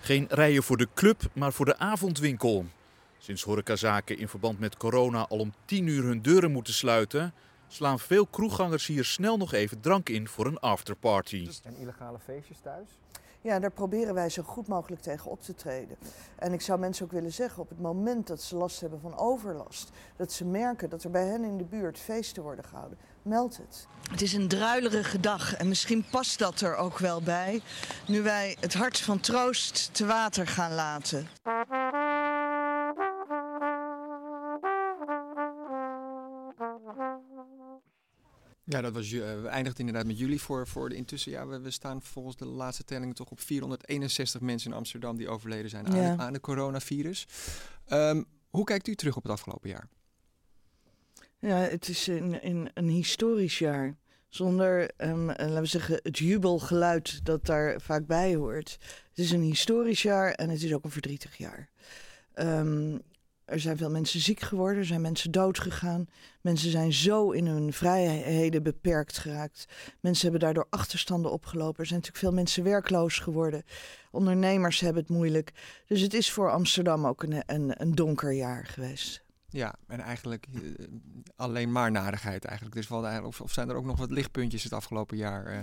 Geen 0.00 0.26
rijen 0.30 0.62
voor 0.62 0.76
de 0.76 0.88
club, 0.94 1.22
maar 1.32 1.52
voor 1.52 1.64
de 1.64 1.78
avondwinkel. 1.78 2.66
Sinds 3.18 3.42
horecazaken 3.42 4.18
in 4.18 4.28
verband 4.28 4.58
met 4.58 4.76
corona 4.76 5.26
al 5.28 5.38
om 5.38 5.54
10 5.64 5.86
uur 5.86 6.04
hun 6.04 6.22
deuren 6.22 6.52
moeten 6.52 6.74
sluiten, 6.74 7.34
slaan 7.68 7.98
veel 7.98 8.26
kroeggangers 8.26 8.86
hier 8.86 9.04
snel 9.04 9.36
nog 9.36 9.52
even 9.52 9.80
drank 9.80 10.08
in 10.08 10.28
voor 10.28 10.46
een 10.46 10.58
afterparty. 10.58 11.48
En 11.64 11.76
illegale 11.76 12.18
feestjes 12.24 12.58
thuis? 12.62 12.88
Ja, 13.42 13.58
daar 13.58 13.70
proberen 13.70 14.14
wij 14.14 14.28
zo 14.28 14.42
goed 14.42 14.66
mogelijk 14.66 15.02
tegen 15.02 15.30
op 15.30 15.42
te 15.42 15.54
treden. 15.54 15.96
En 16.36 16.52
ik 16.52 16.60
zou 16.60 16.78
mensen 16.78 17.04
ook 17.04 17.12
willen 17.12 17.32
zeggen, 17.32 17.62
op 17.62 17.68
het 17.68 17.80
moment 17.80 18.26
dat 18.26 18.42
ze 18.42 18.56
last 18.56 18.80
hebben 18.80 19.00
van 19.00 19.16
overlast, 19.18 19.90
dat 20.16 20.32
ze 20.32 20.44
merken 20.44 20.90
dat 20.90 21.04
er 21.04 21.10
bij 21.10 21.26
hen 21.26 21.44
in 21.44 21.56
de 21.56 21.64
buurt 21.64 21.98
feesten 21.98 22.42
worden 22.42 22.64
gehouden, 22.64 22.98
meld 23.22 23.56
het. 23.56 23.86
Het 24.10 24.22
is 24.22 24.32
een 24.32 24.48
druilerige 24.48 25.20
dag 25.20 25.54
en 25.54 25.68
misschien 25.68 26.04
past 26.10 26.38
dat 26.38 26.60
er 26.60 26.76
ook 26.76 26.98
wel 26.98 27.22
bij, 27.22 27.62
nu 28.06 28.22
wij 28.22 28.56
het 28.60 28.74
hart 28.74 29.00
van 29.00 29.20
troost 29.20 29.94
te 29.94 30.06
water 30.06 30.46
gaan 30.46 30.74
laten. 30.74 31.28
Ja, 38.72 38.80
dat 38.80 38.92
was, 38.92 39.10
uh, 39.10 39.40
we 39.42 39.48
eindigden 39.48 39.86
inderdaad 39.86 40.06
met 40.06 40.18
jullie 40.18 40.40
voor, 40.40 40.66
voor 40.66 40.88
de 40.88 40.94
intussen. 40.94 41.32
Ja, 41.32 41.46
we, 41.46 41.60
we 41.60 41.70
staan 41.70 42.02
volgens 42.02 42.36
de 42.36 42.46
laatste 42.46 42.84
telling 42.84 43.14
toch 43.14 43.30
op 43.30 43.40
461 43.40 44.40
mensen 44.40 44.70
in 44.70 44.76
Amsterdam 44.76 45.16
die 45.16 45.28
overleden 45.28 45.70
zijn 45.70 45.86
aan, 45.86 45.96
ja. 45.96 46.16
aan 46.16 46.32
de 46.32 46.40
coronavirus. 46.40 47.26
Um, 47.88 48.24
hoe 48.50 48.64
kijkt 48.64 48.88
u 48.88 48.94
terug 48.94 49.16
op 49.16 49.22
het 49.22 49.32
afgelopen 49.32 49.68
jaar? 49.68 49.88
Ja, 51.38 51.56
het 51.56 51.88
is 51.88 52.06
een, 52.06 52.46
een, 52.46 52.70
een 52.74 52.88
historisch 52.88 53.58
jaar. 53.58 53.96
Zonder, 54.28 54.90
um, 54.96 55.26
laten 55.26 55.60
we 55.60 55.66
zeggen, 55.66 56.00
het 56.02 56.18
jubelgeluid 56.18 57.24
dat 57.24 57.46
daar 57.46 57.80
vaak 57.80 58.06
bij 58.06 58.34
hoort. 58.34 58.78
Het 59.08 59.18
is 59.18 59.30
een 59.30 59.42
historisch 59.42 60.02
jaar 60.02 60.32
en 60.32 60.50
het 60.50 60.62
is 60.62 60.74
ook 60.74 60.84
een 60.84 60.90
verdrietig 60.90 61.36
jaar. 61.36 61.70
Um, 62.34 63.02
er 63.52 63.60
zijn 63.60 63.76
veel 63.76 63.90
mensen 63.90 64.20
ziek 64.20 64.40
geworden, 64.40 64.78
er 64.78 64.84
zijn 64.84 65.00
mensen 65.00 65.30
dood 65.30 65.58
gegaan. 65.58 66.06
Mensen 66.40 66.70
zijn 66.70 66.92
zo 66.92 67.30
in 67.30 67.46
hun 67.46 67.72
vrijheden 67.72 68.62
beperkt 68.62 69.18
geraakt. 69.18 69.66
Mensen 70.00 70.22
hebben 70.22 70.40
daardoor 70.40 70.66
achterstanden 70.70 71.32
opgelopen. 71.32 71.80
Er 71.80 71.86
zijn 71.86 71.98
natuurlijk 71.98 72.24
veel 72.24 72.34
mensen 72.34 72.64
werkloos 72.64 73.18
geworden. 73.18 73.62
Ondernemers 74.10 74.80
hebben 74.80 75.02
het 75.02 75.10
moeilijk. 75.10 75.52
Dus 75.86 76.00
het 76.00 76.14
is 76.14 76.30
voor 76.30 76.50
Amsterdam 76.50 77.06
ook 77.06 77.22
een, 77.22 77.42
een, 77.46 77.80
een 77.82 77.94
donker 77.94 78.32
jaar 78.32 78.66
geweest. 78.66 79.22
Ja, 79.48 79.74
en 79.86 80.00
eigenlijk 80.00 80.46
uh, 80.52 80.86
alleen 81.36 81.72
maar 81.72 81.90
narigheid 81.90 82.44
eigenlijk. 82.44 82.76
Dus 82.76 82.90
eigenlijk, 82.90 83.26
of, 83.26 83.40
of, 83.40 83.52
zijn 83.52 83.68
er 83.68 83.76
ook 83.76 83.84
nog 83.84 83.98
wat 83.98 84.10
lichtpuntjes 84.10 84.62
het 84.62 84.72
afgelopen 84.72 85.16
jaar? 85.16 85.52
Uh? 85.52 85.60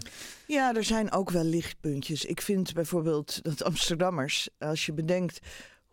Ja, 0.47 0.75
er 0.75 0.83
zijn 0.83 1.11
ook 1.11 1.29
wel 1.29 1.43
lichtpuntjes. 1.43 2.25
Ik 2.25 2.41
vind 2.41 2.73
bijvoorbeeld 2.73 3.43
dat 3.43 3.63
Amsterdammers, 3.63 4.49
als 4.59 4.85
je 4.85 4.93
bedenkt 4.93 5.39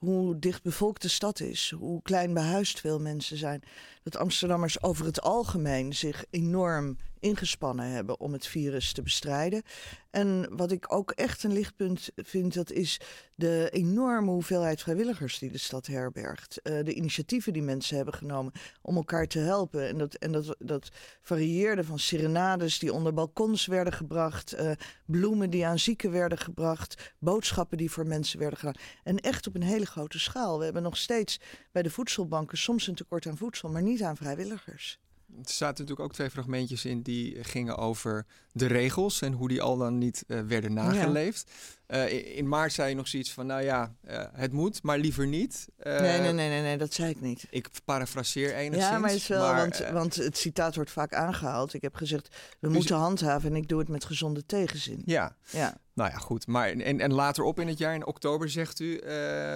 hoe 0.06 0.38
dichtbevolkt 0.38 1.02
de 1.02 1.08
stad 1.08 1.40
is, 1.40 1.72
hoe 1.78 2.02
klein 2.02 2.34
behuisd 2.34 2.80
veel 2.80 3.00
mensen 3.00 3.36
zijn, 3.36 3.62
dat 4.10 4.16
Amsterdammers 4.16 4.82
over 4.82 5.04
het 5.04 5.20
algemeen 5.20 5.94
zich 5.94 6.24
enorm 6.30 6.96
ingespannen 7.20 7.90
hebben 7.90 8.20
om 8.20 8.32
het 8.32 8.46
virus 8.46 8.92
te 8.92 9.02
bestrijden. 9.02 9.62
En 10.10 10.56
wat 10.56 10.70
ik 10.70 10.92
ook 10.92 11.10
echt 11.10 11.42
een 11.42 11.52
lichtpunt 11.52 12.10
vind, 12.16 12.54
dat 12.54 12.70
is 12.70 13.00
de 13.34 13.68
enorme 13.72 14.30
hoeveelheid 14.30 14.82
vrijwilligers 14.82 15.38
die 15.38 15.50
de 15.50 15.58
stad 15.58 15.86
herbergt. 15.86 16.60
Uh, 16.62 16.84
de 16.84 16.94
initiatieven 16.94 17.52
die 17.52 17.62
mensen 17.62 17.96
hebben 17.96 18.14
genomen 18.14 18.52
om 18.82 18.96
elkaar 18.96 19.26
te 19.26 19.38
helpen. 19.38 19.88
En 19.88 19.98
dat, 19.98 20.14
en 20.14 20.32
dat, 20.32 20.56
dat 20.58 20.88
varieerde 21.20 21.84
van 21.84 21.98
serenades 21.98 22.78
die 22.78 22.92
onder 22.92 23.14
balkons 23.14 23.66
werden 23.66 23.92
gebracht, 23.92 24.54
uh, 24.54 24.70
bloemen 25.06 25.50
die 25.50 25.66
aan 25.66 25.78
zieken 25.78 26.10
werden 26.10 26.38
gebracht, 26.38 27.14
boodschappen 27.18 27.78
die 27.78 27.90
voor 27.90 28.06
mensen 28.06 28.38
werden 28.38 28.58
gedaan. 28.58 28.82
En 29.04 29.20
echt 29.20 29.46
op 29.46 29.54
een 29.54 29.62
hele 29.62 29.86
grote 29.86 30.18
schaal. 30.18 30.58
We 30.58 30.64
hebben 30.64 30.82
nog 30.82 30.96
steeds 30.96 31.40
bij 31.72 31.82
de 31.82 31.90
voedselbanken 31.90 32.58
soms 32.58 32.86
een 32.86 32.94
tekort 32.94 33.26
aan 33.26 33.36
voedsel, 33.36 33.68
maar 33.68 33.82
niet 33.82 33.95
aan 34.02 34.16
vrijwilligers. 34.16 34.98
Er 35.28 35.52
zaten 35.52 35.66
natuurlijk 35.66 36.00
ook 36.00 36.12
twee 36.12 36.30
fragmentjes 36.30 36.84
in 36.84 37.02
die 37.02 37.44
gingen 37.44 37.76
over 37.76 38.26
de 38.52 38.66
regels 38.66 39.22
en 39.22 39.32
hoe 39.32 39.48
die 39.48 39.62
al 39.62 39.76
dan 39.76 39.98
niet 39.98 40.24
uh, 40.26 40.40
werden 40.40 40.72
nageleefd. 40.72 41.48
Ja. 41.48 41.54
Uh, 41.88 42.36
in 42.36 42.48
maart 42.48 42.72
zei 42.72 42.88
je 42.88 42.94
nog 42.94 43.08
zoiets 43.08 43.32
van, 43.32 43.46
nou 43.46 43.62
ja, 43.62 43.94
uh, 44.10 44.24
het 44.32 44.52
moet, 44.52 44.82
maar 44.82 44.98
liever 44.98 45.26
niet. 45.26 45.68
nee, 45.82 46.00
nee, 46.00 46.32
nee, 46.32 46.48
nee, 46.48 46.62
nee, 46.62 46.76
dat 46.76 46.92
zei 46.92 47.10
ik 47.10 47.20
niet. 47.20 47.46
Ik 47.50 47.68
parafraseer 47.84 48.54
enigszins. 48.54 48.92
Ja, 48.92 48.98
maar 48.98 49.10
het 49.10 49.18
is 49.18 49.26
wel, 49.26 49.40
maar, 49.40 49.56
want, 49.56 49.78
want 49.92 50.14
het 50.14 50.36
citaat 50.36 50.74
wordt 50.74 50.90
vaak 50.90 51.14
aangehaald. 51.14 51.74
Ik 51.74 51.82
heb 51.82 51.94
gezegd, 51.94 52.28
we 52.28 52.66
dus 52.66 52.76
moeten 52.76 52.96
handhaven 52.96 53.50
en 53.50 53.56
ik 53.56 53.68
doe 53.68 53.78
het 53.78 53.88
met 53.88 54.04
gezonde 54.04 54.46
tegenzin. 54.46 55.02
Ja, 55.04 55.36
ja. 55.50 55.80
Nou 55.94 56.10
ja, 56.10 56.16
goed. 56.16 56.46
Maar 56.46 56.68
en, 56.68 57.00
en 57.00 57.12
later 57.12 57.44
op 57.44 57.60
in 57.60 57.68
het 57.68 57.78
jaar, 57.78 57.94
in 57.94 58.06
oktober, 58.06 58.50
zegt 58.50 58.80
u... 58.80 59.00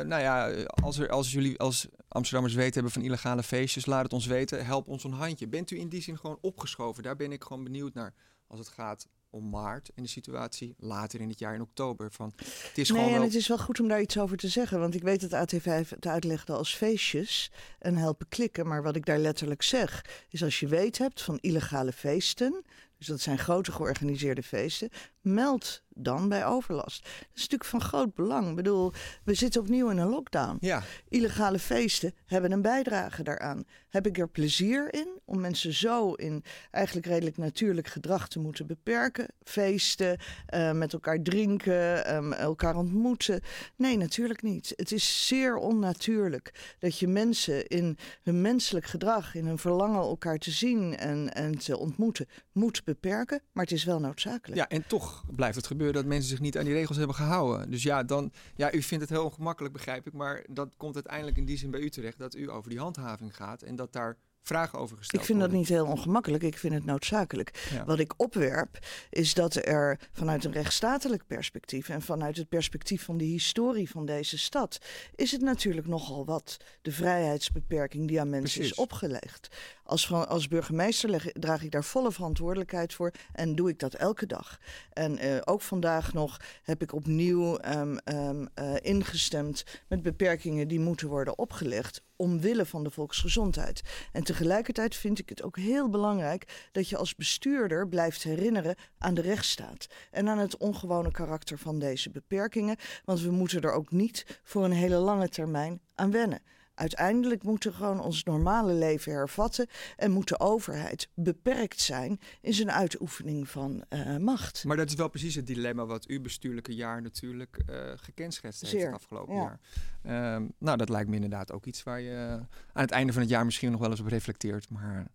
nou 0.04 0.20
ja, 0.20 0.50
als, 0.64 0.98
er, 0.98 1.08
als 1.08 1.32
jullie 1.32 1.58
als 1.58 1.88
Amsterdammers 2.08 2.54
weten 2.54 2.74
hebben 2.74 2.92
van 2.92 3.02
illegale 3.02 3.42
feestjes... 3.42 3.86
laat 3.86 4.02
het 4.02 4.12
ons 4.12 4.26
weten, 4.26 4.66
help 4.66 4.88
ons 4.88 5.04
een 5.04 5.12
handje. 5.12 5.48
Bent 5.48 5.70
u 5.70 5.78
in 5.78 5.88
die 5.88 6.02
zin 6.02 6.18
gewoon 6.18 6.38
opgeschoven? 6.40 7.02
Daar 7.02 7.16
ben 7.16 7.32
ik 7.32 7.42
gewoon 7.42 7.64
benieuwd 7.64 7.94
naar 7.94 8.14
als 8.46 8.58
het 8.58 8.68
gaat 8.68 9.08
om 9.30 9.50
maart 9.50 9.90
en 9.94 10.02
de 10.02 10.08
situatie 10.08 10.74
later 10.78 11.20
in 11.20 11.28
het 11.28 11.38
jaar 11.38 11.54
in 11.54 11.60
oktober. 11.60 12.12
Van, 12.12 12.32
het 12.36 12.78
is 12.78 12.90
nee, 12.90 12.98
gewoon 12.98 13.14
en 13.14 13.22
het 13.22 13.34
is 13.34 13.48
wel 13.48 13.58
goed 13.58 13.80
om 13.80 13.88
daar 13.88 14.00
iets 14.00 14.18
over 14.18 14.36
te 14.36 14.48
zeggen. 14.48 14.80
Want 14.80 14.94
ik 14.94 15.02
weet 15.02 15.30
dat 15.30 15.54
AT5 15.54 15.88
het 15.88 16.06
uitlegde 16.06 16.52
als 16.52 16.74
feestjes 16.74 17.52
en 17.78 17.96
helpen 17.96 18.28
klikken. 18.28 18.66
Maar 18.66 18.82
wat 18.82 18.96
ik 18.96 19.06
daar 19.06 19.18
letterlijk 19.18 19.62
zeg, 19.62 20.04
is 20.28 20.42
als 20.42 20.60
je 20.60 20.66
weet 20.66 20.98
hebt 20.98 21.22
van 21.22 21.38
illegale 21.40 21.92
feesten... 21.92 22.64
dus 22.98 23.06
dat 23.06 23.20
zijn 23.20 23.38
grote 23.38 23.72
georganiseerde 23.72 24.42
feesten... 24.42 24.90
meld 25.20 25.82
dan 26.02 26.28
bij 26.28 26.46
overlast. 26.46 27.02
Dat 27.02 27.12
is 27.34 27.40
natuurlijk 27.40 27.70
van 27.70 27.80
groot 27.80 28.14
belang. 28.14 28.48
Ik 28.48 28.56
bedoel, 28.56 28.92
we 29.24 29.34
zitten 29.34 29.60
opnieuw 29.60 29.90
in 29.90 29.98
een 29.98 30.08
lockdown. 30.08 30.56
Ja. 30.60 30.82
Illegale 31.08 31.58
feesten 31.58 32.14
hebben 32.26 32.52
een 32.52 32.62
bijdrage 32.62 33.22
daaraan. 33.22 33.64
Heb 33.88 34.06
ik 34.06 34.18
er 34.18 34.28
plezier 34.28 34.94
in 34.94 35.20
om 35.24 35.40
mensen 35.40 35.72
zo 35.72 36.12
in 36.12 36.44
eigenlijk 36.70 37.06
redelijk 37.06 37.36
natuurlijk 37.36 37.86
gedrag 37.86 38.28
te 38.28 38.38
moeten 38.38 38.66
beperken? 38.66 39.26
Feesten, 39.42 40.18
uh, 40.54 40.72
met 40.72 40.92
elkaar 40.92 41.22
drinken, 41.22 42.14
um, 42.14 42.32
elkaar 42.32 42.76
ontmoeten? 42.76 43.40
Nee, 43.76 43.96
natuurlijk 43.96 44.42
niet. 44.42 44.72
Het 44.76 44.92
is 44.92 45.26
zeer 45.26 45.56
onnatuurlijk 45.56 46.74
dat 46.78 46.98
je 46.98 47.08
mensen 47.08 47.66
in 47.66 47.98
hun 48.22 48.40
menselijk 48.40 48.86
gedrag, 48.86 49.34
in 49.34 49.46
hun 49.46 49.58
verlangen 49.58 50.00
elkaar 50.00 50.38
te 50.38 50.50
zien 50.50 50.96
en, 50.96 51.34
en 51.34 51.58
te 51.58 51.78
ontmoeten, 51.78 52.28
moet 52.52 52.84
beperken. 52.84 53.42
Maar 53.52 53.64
het 53.64 53.72
is 53.72 53.84
wel 53.84 54.00
noodzakelijk. 54.00 54.60
Ja, 54.60 54.68
en 54.68 54.86
toch 54.86 55.09
blijft 55.34 55.56
het 55.56 55.66
gebeuren 55.66 55.94
dat 55.94 56.04
mensen 56.04 56.30
zich 56.30 56.40
niet 56.40 56.58
aan 56.58 56.64
die 56.64 56.74
regels 56.74 56.96
hebben 56.96 57.16
gehouden. 57.16 57.70
Dus 57.70 57.82
ja, 57.82 58.02
dan, 58.02 58.32
ja, 58.56 58.72
u 58.72 58.82
vindt 58.82 59.04
het 59.04 59.12
heel 59.12 59.24
ongemakkelijk, 59.24 59.74
begrijp 59.74 60.06
ik. 60.06 60.12
Maar 60.12 60.44
dat 60.48 60.74
komt 60.76 60.94
uiteindelijk 60.94 61.36
in 61.36 61.44
die 61.44 61.56
zin 61.56 61.70
bij 61.70 61.80
u 61.80 61.90
terecht 61.90 62.18
dat 62.18 62.34
u 62.34 62.50
over 62.50 62.70
die 62.70 62.78
handhaving 62.78 63.36
gaat 63.36 63.62
en 63.62 63.76
dat 63.76 63.92
daar 63.92 64.16
vragen 64.42 64.78
over 64.78 64.96
gesteld 64.96 65.20
Ik 65.20 65.26
vind 65.26 65.38
worden. 65.38 65.58
dat 65.58 65.68
niet 65.68 65.78
heel 65.78 65.86
ongemakkelijk, 65.86 66.42
ik 66.42 66.58
vind 66.58 66.74
het 66.74 66.84
noodzakelijk. 66.84 67.68
Ja. 67.72 67.84
Wat 67.84 67.98
ik 67.98 68.14
opwerp 68.16 68.78
is 69.10 69.34
dat 69.34 69.54
er 69.54 69.98
vanuit 70.12 70.44
een 70.44 70.52
rechtsstatelijk 70.52 71.26
perspectief 71.26 71.88
en 71.88 72.02
vanuit 72.02 72.36
het 72.36 72.48
perspectief 72.48 73.04
van 73.04 73.16
de 73.16 73.24
historie 73.24 73.90
van 73.90 74.06
deze 74.06 74.38
stad, 74.38 74.78
is 75.14 75.32
het 75.32 75.40
natuurlijk 75.40 75.86
nogal 75.86 76.24
wat 76.24 76.56
de 76.82 76.92
vrijheidsbeperking 76.92 78.08
die 78.08 78.20
aan 78.20 78.30
mensen 78.30 78.58
Precies. 78.58 78.78
is 78.78 78.84
opgelegd. 78.84 79.48
Als, 79.82 80.12
als 80.12 80.48
burgemeester 80.48 81.10
leg, 81.10 81.32
draag 81.32 81.62
ik 81.62 81.70
daar 81.70 81.84
volle 81.84 82.12
verantwoordelijkheid 82.12 82.94
voor 82.94 83.12
en 83.32 83.54
doe 83.54 83.68
ik 83.68 83.78
dat 83.78 83.94
elke 83.94 84.26
dag. 84.26 84.58
En 84.92 85.24
uh, 85.24 85.38
ook 85.44 85.60
vandaag 85.60 86.12
nog 86.12 86.40
heb 86.62 86.82
ik 86.82 86.92
opnieuw 86.92 87.58
um, 87.64 87.98
um, 88.04 88.48
uh, 88.54 88.74
ingestemd 88.80 89.64
met 89.88 90.02
beperkingen 90.02 90.68
die 90.68 90.80
moeten 90.80 91.08
worden 91.08 91.38
opgelegd 91.38 92.02
omwille 92.20 92.66
van 92.66 92.84
de 92.84 92.90
volksgezondheid. 92.90 93.82
En 94.12 94.24
tegelijkertijd 94.24 94.94
vind 94.96 95.18
ik 95.18 95.28
het 95.28 95.42
ook 95.42 95.56
heel 95.56 95.88
belangrijk 95.88 96.68
dat 96.72 96.88
je 96.88 96.96
als 96.96 97.14
bestuurder 97.14 97.88
blijft 97.88 98.22
herinneren 98.22 98.76
aan 98.98 99.14
de 99.14 99.20
rechtsstaat 99.20 99.86
en 100.10 100.28
aan 100.28 100.38
het 100.38 100.56
ongewone 100.56 101.10
karakter 101.10 101.58
van 101.58 101.78
deze 101.78 102.10
beperkingen, 102.10 102.76
want 103.04 103.20
we 103.20 103.30
moeten 103.30 103.60
er 103.60 103.72
ook 103.72 103.90
niet 103.90 104.40
voor 104.42 104.64
een 104.64 104.72
hele 104.72 104.96
lange 104.96 105.28
termijn 105.28 105.80
aan 105.94 106.10
wennen. 106.10 106.42
Uiteindelijk 106.80 107.42
moeten 107.42 107.70
we 107.70 107.76
gewoon 107.76 108.00
ons 108.00 108.24
normale 108.24 108.72
leven 108.72 109.12
hervatten 109.12 109.66
en 109.96 110.10
moet 110.10 110.28
de 110.28 110.40
overheid 110.40 111.08
beperkt 111.14 111.80
zijn 111.80 112.20
in 112.40 112.54
zijn 112.54 112.70
uitoefening 112.70 113.48
van 113.48 113.84
uh, 113.88 114.16
macht. 114.16 114.64
Maar 114.64 114.76
dat 114.76 114.88
is 114.88 114.94
wel 114.94 115.08
precies 115.08 115.34
het 115.34 115.46
dilemma 115.46 115.86
wat 115.86 116.06
uw 116.06 116.20
bestuurlijke 116.20 116.74
jaar 116.74 117.02
natuurlijk 117.02 117.58
uh, 117.70 117.76
gekenschetst 117.96 118.60
heeft 118.60 118.72
Zeer, 118.72 118.86
het 118.86 118.94
afgelopen 118.94 119.34
ja. 119.34 119.58
jaar. 120.02 120.34
Um, 120.34 120.52
nou, 120.58 120.76
dat 120.76 120.88
lijkt 120.88 121.08
me 121.08 121.14
inderdaad 121.14 121.52
ook 121.52 121.66
iets 121.66 121.82
waar 121.82 122.00
je 122.00 122.38
aan 122.72 122.82
het 122.82 122.90
einde 122.90 123.12
van 123.12 123.22
het 123.22 123.30
jaar 123.30 123.44
misschien 123.44 123.70
nog 123.70 123.80
wel 123.80 123.90
eens 123.90 124.00
op 124.00 124.06
reflecteert. 124.06 124.70
Maar 124.70 125.06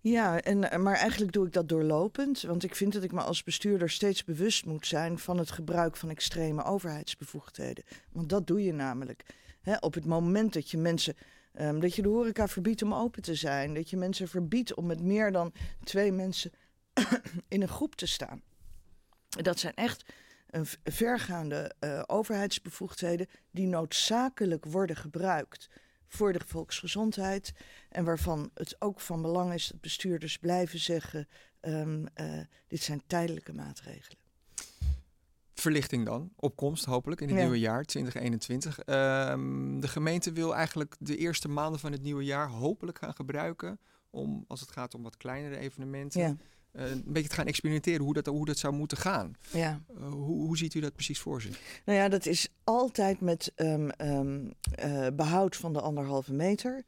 ja, 0.00 0.40
en, 0.40 0.82
maar 0.82 0.96
eigenlijk 0.96 1.32
doe 1.32 1.46
ik 1.46 1.52
dat 1.52 1.68
doorlopend. 1.68 2.40
Want 2.40 2.64
ik 2.64 2.74
vind 2.74 2.92
dat 2.92 3.02
ik 3.02 3.12
me 3.12 3.20
als 3.20 3.42
bestuurder 3.42 3.90
steeds 3.90 4.24
bewust 4.24 4.66
moet 4.66 4.86
zijn 4.86 5.18
van 5.18 5.38
het 5.38 5.50
gebruik 5.50 5.96
van 5.96 6.10
extreme 6.10 6.64
overheidsbevoegdheden. 6.64 7.84
Want 8.12 8.28
dat 8.28 8.46
doe 8.46 8.64
je 8.64 8.72
namelijk. 8.72 9.24
Op 9.80 9.94
het 9.94 10.04
moment 10.04 10.52
dat 10.52 10.70
je 10.70 10.78
mensen. 10.78 11.14
Um, 11.60 11.80
dat 11.80 11.94
je 11.94 12.02
de 12.02 12.08
horeca 12.08 12.48
verbiedt 12.48 12.82
om 12.82 12.94
open 12.94 13.22
te 13.22 13.34
zijn. 13.34 13.74
Dat 13.74 13.90
je 13.90 13.96
mensen 13.96 14.28
verbiedt 14.28 14.74
om 14.74 14.86
met 14.86 15.00
meer 15.02 15.32
dan 15.32 15.52
twee 15.84 16.12
mensen 16.12 16.52
in 17.48 17.62
een 17.62 17.68
groep 17.68 17.94
te 17.94 18.06
staan. 18.06 18.42
Dat 19.28 19.58
zijn 19.58 19.74
echt 19.74 20.04
uh, 20.50 20.60
vergaande 20.84 21.74
uh, 21.80 22.02
overheidsbevoegdheden 22.06 23.28
die 23.50 23.66
noodzakelijk 23.66 24.64
worden 24.64 24.96
gebruikt 24.96 25.68
voor 26.06 26.32
de 26.32 26.40
volksgezondheid. 26.46 27.52
En 27.88 28.04
waarvan 28.04 28.50
het 28.54 28.76
ook 28.78 29.00
van 29.00 29.22
belang 29.22 29.52
is 29.52 29.66
dat 29.66 29.80
bestuurders 29.80 30.38
blijven 30.38 30.78
zeggen: 30.78 31.28
um, 31.60 32.06
uh, 32.20 32.40
dit 32.66 32.82
zijn 32.82 33.02
tijdelijke 33.06 33.52
maatregelen. 33.52 34.19
Verlichting 35.60 36.06
dan, 36.06 36.30
opkomst 36.36 36.84
hopelijk 36.84 37.20
in 37.20 37.28
het 37.28 37.36
Ja. 37.36 37.42
nieuwe 37.42 37.58
jaar 37.58 37.84
2021. 37.84 38.78
Ehm, 38.78 39.80
de 39.80 39.88
gemeente 39.88 40.32
wil 40.32 40.54
eigenlijk 40.54 40.96
de 40.98 41.16
eerste 41.16 41.48
maanden 41.48 41.80
van 41.80 41.92
het 41.92 42.02
nieuwe 42.02 42.24
jaar 42.24 42.48
hopelijk 42.48 42.98
gaan 42.98 43.14
gebruiken 43.14 43.78
om, 44.10 44.44
als 44.48 44.60
het 44.60 44.70
gaat 44.70 44.94
om 44.94 45.02
wat 45.02 45.16
kleinere 45.16 45.56
evenementen, 45.56 46.20
Ja, 46.20 46.36
eh, 46.72 46.90
een 46.90 47.02
beetje 47.06 47.28
te 47.28 47.34
gaan 47.34 47.46
experimenteren 47.46 48.04
hoe 48.04 48.14
dat, 48.14 48.26
hoe 48.26 48.46
dat 48.46 48.58
zou 48.58 48.74
moeten 48.74 48.96
gaan. 48.96 49.34
ja. 49.52 49.80
Eh, 49.96 50.08
hoe, 50.08 50.46
hoe 50.46 50.56
ziet 50.56 50.74
u 50.74 50.80
dat 50.80 50.92
precies 50.94 51.18
voor 51.20 51.42
zich? 51.42 51.60
Nou 51.84 51.98
ja, 51.98 52.08
dat 52.08 52.26
is 52.26 52.48
altijd 52.64 53.20
met 53.20 53.52
ehm, 53.54 53.88
ehm, 53.88 54.50
eh, 54.74 55.06
behoud 55.12 55.56
van 55.56 55.72
de 55.72 55.80
anderhalve 55.80 56.32
meter. 56.32 56.82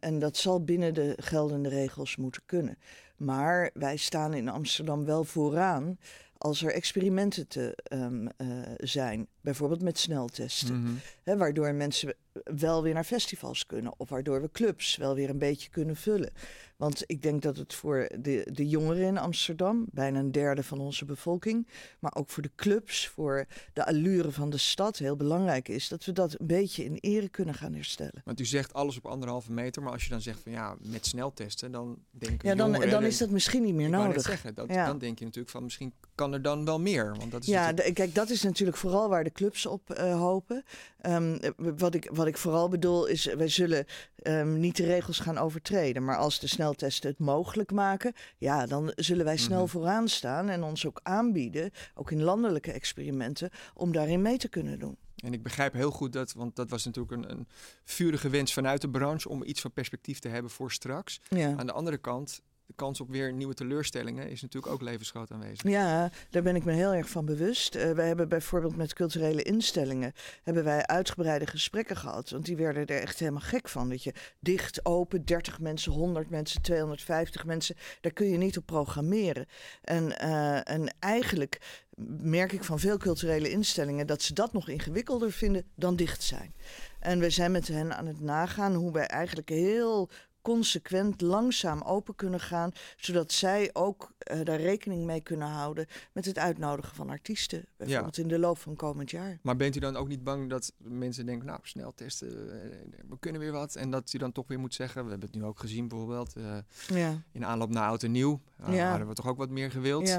En 0.00 0.18
dat 0.18 0.36
zal 0.36 0.64
binnen 0.64 0.94
de 0.94 1.16
geldende 1.20 1.68
regels 1.68 2.16
moeten 2.16 2.42
kunnen. 2.46 2.78
Maar 3.16 3.70
wij 3.74 3.96
staan 3.96 4.34
in 4.34 4.48
Amsterdam 4.48 5.04
wel 5.04 5.24
vooraan 5.24 5.98
als 6.44 6.62
er 6.62 6.72
experimenten 6.72 7.48
te 7.48 7.76
ehm, 7.84 8.26
eh, 8.36 8.46
zijn. 8.76 9.28
Bijvoorbeeld 9.40 9.82
met 9.82 9.98
sneltesten. 9.98 10.80
Mhm. 10.80 10.92
Hè, 11.22 11.36
waardoor 11.36 11.74
mensen 11.74 12.14
wel 12.44 12.82
weer 12.82 12.94
naar 12.94 13.04
festivals 13.04 13.66
kunnen. 13.66 13.94
Of 13.96 14.08
waardoor 14.08 14.40
we 14.40 14.50
clubs 14.50 14.96
wel 14.96 15.14
weer 15.14 15.30
een 15.30 15.38
beetje 15.38 15.70
kunnen 15.70 15.96
vullen. 15.96 16.32
Want 16.76 17.02
ik 17.06 17.22
denk 17.22 17.42
dat 17.42 17.56
het 17.56 17.74
voor 17.74 18.08
de, 18.18 18.48
de 18.52 18.68
jongeren 18.68 19.06
in 19.06 19.18
Amsterdam, 19.18 19.86
bijna 19.90 20.18
een 20.18 20.32
derde 20.32 20.62
van 20.62 20.78
onze 20.78 21.04
bevolking, 21.04 21.66
maar 21.98 22.14
ook 22.14 22.30
voor 22.30 22.42
de 22.42 22.50
clubs, 22.56 23.08
voor 23.08 23.46
de 23.72 23.86
allure 23.86 24.30
van 24.30 24.50
de 24.50 24.58
stad 24.58 24.98
heel 24.98 25.16
belangrijk 25.16 25.68
is 25.68 25.88
dat 25.88 26.04
we 26.04 26.12
dat 26.12 26.40
een 26.40 26.46
beetje 26.46 26.84
in 26.84 26.98
ere 27.00 27.28
kunnen 27.28 27.54
gaan 27.54 27.74
herstellen. 27.74 28.22
Want 28.24 28.40
u 28.40 28.44
zegt 28.44 28.72
alles 28.72 28.96
op 28.96 29.06
anderhalve 29.06 29.52
meter, 29.52 29.82
maar 29.82 29.92
als 29.92 30.04
je 30.04 30.10
dan 30.10 30.20
zegt 30.20 30.40
van 30.40 30.52
ja, 30.52 30.76
met 30.80 31.06
sneltesten, 31.06 31.72
dan 31.72 31.98
denk 32.10 32.42
Ja, 32.42 32.54
dan, 32.54 32.72
dan 32.72 33.04
is 33.04 33.18
dat 33.18 33.30
misschien 33.30 33.62
niet 33.62 33.74
meer 33.74 33.88
nodig. 33.88 34.22
Zeggen, 34.22 34.54
dat, 34.54 34.68
Dan 34.68 34.98
denk 34.98 35.18
je 35.18 35.24
natuurlijk 35.24 35.52
van 35.52 35.62
misschien 35.62 35.92
kan 36.14 36.32
er 36.32 36.42
dan 36.42 36.64
wel 36.64 36.80
meer. 36.80 37.16
Want 37.18 37.30
dat 37.30 37.42
is 37.42 37.48
ja, 37.48 37.72
kijk, 37.72 38.14
dat 38.14 38.30
is 38.30 38.42
natuurlijk 38.42 38.76
vooral 38.76 39.08
waar 39.08 39.24
de 39.24 39.32
clubs 39.32 39.66
op 39.66 39.94
uh, 39.98 40.18
hopen. 40.20 40.64
Um, 41.02 41.38
wat, 41.56 41.94
ik, 41.94 42.10
wat 42.12 42.26
ik 42.26 42.36
vooral 42.36 42.68
bedoel 42.68 43.06
is, 43.06 43.24
wij 43.24 43.48
zullen 43.48 43.86
um, 44.22 44.60
niet 44.60 44.76
de 44.76 44.84
regels 44.84 45.18
gaan 45.18 45.38
overtreden. 45.38 46.04
Maar 46.04 46.16
als 46.16 46.38
de 46.38 46.46
sneltesten 46.64 47.10
het 47.10 47.18
mogelijk 47.18 47.72
maken, 47.72 48.12
ja, 48.38 48.66
dan 48.66 48.92
zullen 48.96 49.24
wij 49.24 49.36
snel 49.36 49.60
mm 49.60 49.68
vooraan 49.68 50.08
staan 50.08 50.48
en 50.48 50.62
ons 50.62 50.86
ook 50.86 51.00
aanbieden, 51.02 51.70
ook 51.94 52.10
in 52.10 52.22
landelijke 52.22 52.72
experimenten, 52.72 53.50
om 53.74 53.92
daarin 53.92 54.22
mee 54.22 54.36
te 54.36 54.48
kunnen 54.48 54.78
doen. 54.78 54.96
En 55.16 55.32
ik 55.32 55.42
begrijp 55.42 55.72
heel 55.72 55.90
goed 55.90 56.12
dat, 56.12 56.32
want 56.32 56.56
dat 56.56 56.70
was 56.70 56.84
natuurlijk 56.84 57.14
een, 57.14 57.30
een 57.30 57.48
vurige 57.84 58.28
wens 58.28 58.52
vanuit 58.52 58.80
de 58.80 58.90
branche 58.90 59.28
om 59.28 59.42
iets 59.42 59.60
van 59.60 59.72
perspectief 59.72 60.18
te 60.18 60.28
hebben 60.28 60.50
voor 60.50 60.72
straks. 60.72 61.20
Ja. 61.28 61.54
Aan 61.56 61.66
de 61.66 61.72
andere 61.72 61.98
kant 61.98 62.42
de 62.66 62.72
kans 62.74 63.00
op 63.00 63.10
weer 63.10 63.32
nieuwe 63.32 63.54
teleurstellingen 63.54 64.28
is 64.28 64.42
natuurlijk 64.42 64.72
ook 64.72 64.82
levensgroot 64.82 65.30
aanwezig. 65.30 65.70
Ja, 65.70 66.10
daar 66.30 66.42
ben 66.42 66.56
ik 66.56 66.64
me 66.64 66.72
heel 66.72 66.94
erg 66.94 67.08
van 67.08 67.24
bewust. 67.24 67.76
Uh, 67.76 67.90
wij 67.90 68.06
hebben 68.06 68.28
bijvoorbeeld 68.28 68.76
met 68.76 68.92
culturele 68.92 69.42
instellingen 69.42 70.12
hebben 70.42 70.64
wij 70.64 70.86
uitgebreide 70.86 71.46
gesprekken 71.46 71.96
gehad. 71.96 72.30
Want 72.30 72.44
die 72.44 72.56
werden 72.56 72.86
er 72.86 73.00
echt 73.00 73.18
helemaal 73.18 73.40
gek 73.40 73.68
van. 73.68 73.88
Dat 73.88 74.02
je 74.02 74.14
dicht, 74.40 74.84
open, 74.84 75.24
30 75.24 75.60
mensen, 75.60 75.92
100 75.92 76.30
mensen, 76.30 76.62
250 76.62 77.44
mensen. 77.44 77.76
Daar 78.00 78.12
kun 78.12 78.28
je 78.28 78.36
niet 78.36 78.58
op 78.58 78.66
programmeren. 78.66 79.46
En, 79.82 80.04
uh, 80.04 80.68
en 80.70 80.94
eigenlijk 80.98 81.82
merk 82.22 82.52
ik 82.52 82.64
van 82.64 82.78
veel 82.78 82.96
culturele 82.96 83.50
instellingen 83.50 84.06
dat 84.06 84.22
ze 84.22 84.32
dat 84.32 84.52
nog 84.52 84.68
ingewikkelder 84.68 85.32
vinden 85.32 85.64
dan 85.74 85.96
dicht 85.96 86.22
zijn. 86.22 86.54
En 87.00 87.18
we 87.18 87.30
zijn 87.30 87.52
met 87.52 87.68
hen 87.68 87.96
aan 87.96 88.06
het 88.06 88.20
nagaan 88.20 88.74
hoe 88.74 88.92
wij 88.92 89.06
eigenlijk 89.06 89.48
heel 89.48 90.10
consequent 90.44 91.20
langzaam 91.20 91.82
open 91.82 92.14
kunnen 92.14 92.40
gaan, 92.40 92.70
zodat 92.96 93.32
zij 93.32 93.70
ook 93.72 94.12
uh, 94.32 94.40
daar 94.44 94.60
rekening 94.60 95.04
mee 95.04 95.20
kunnen 95.20 95.48
houden 95.48 95.86
met 96.12 96.24
het 96.24 96.38
uitnodigen 96.38 96.96
van 96.96 97.10
artiesten, 97.10 97.66
bijvoorbeeld 97.76 98.18
in 98.18 98.28
de 98.28 98.38
loop 98.38 98.58
van 98.58 98.76
komend 98.76 99.10
jaar. 99.10 99.38
Maar 99.42 99.56
bent 99.56 99.76
u 99.76 99.80
dan 99.80 99.96
ook 99.96 100.08
niet 100.08 100.24
bang 100.24 100.50
dat 100.50 100.72
mensen 100.76 101.26
denken, 101.26 101.46
nou 101.46 101.60
snel 101.62 101.94
testen, 101.94 102.28
eh, 102.28 102.68
we 103.08 103.18
kunnen 103.18 103.40
weer 103.40 103.52
wat, 103.52 103.74
en 103.74 103.90
dat 103.90 104.12
u 104.12 104.18
dan 104.18 104.32
toch 104.32 104.48
weer 104.48 104.58
moet 104.58 104.74
zeggen, 104.74 105.04
we 105.04 105.10
hebben 105.10 105.28
het 105.28 105.38
nu 105.38 105.44
ook 105.44 105.58
gezien 105.58 105.88
bijvoorbeeld, 105.88 106.36
uh, 106.36 106.56
ja. 106.86 107.22
in 107.32 107.44
aanloop 107.44 107.70
naar 107.70 107.88
oud 107.88 108.02
en 108.02 108.10
nieuw, 108.10 108.40
ja. 108.70 108.88
hadden 108.88 109.08
we 109.08 109.14
toch 109.14 109.26
ook 109.26 109.38
wat 109.38 109.50
meer 109.50 109.70
gewild. 109.70 110.18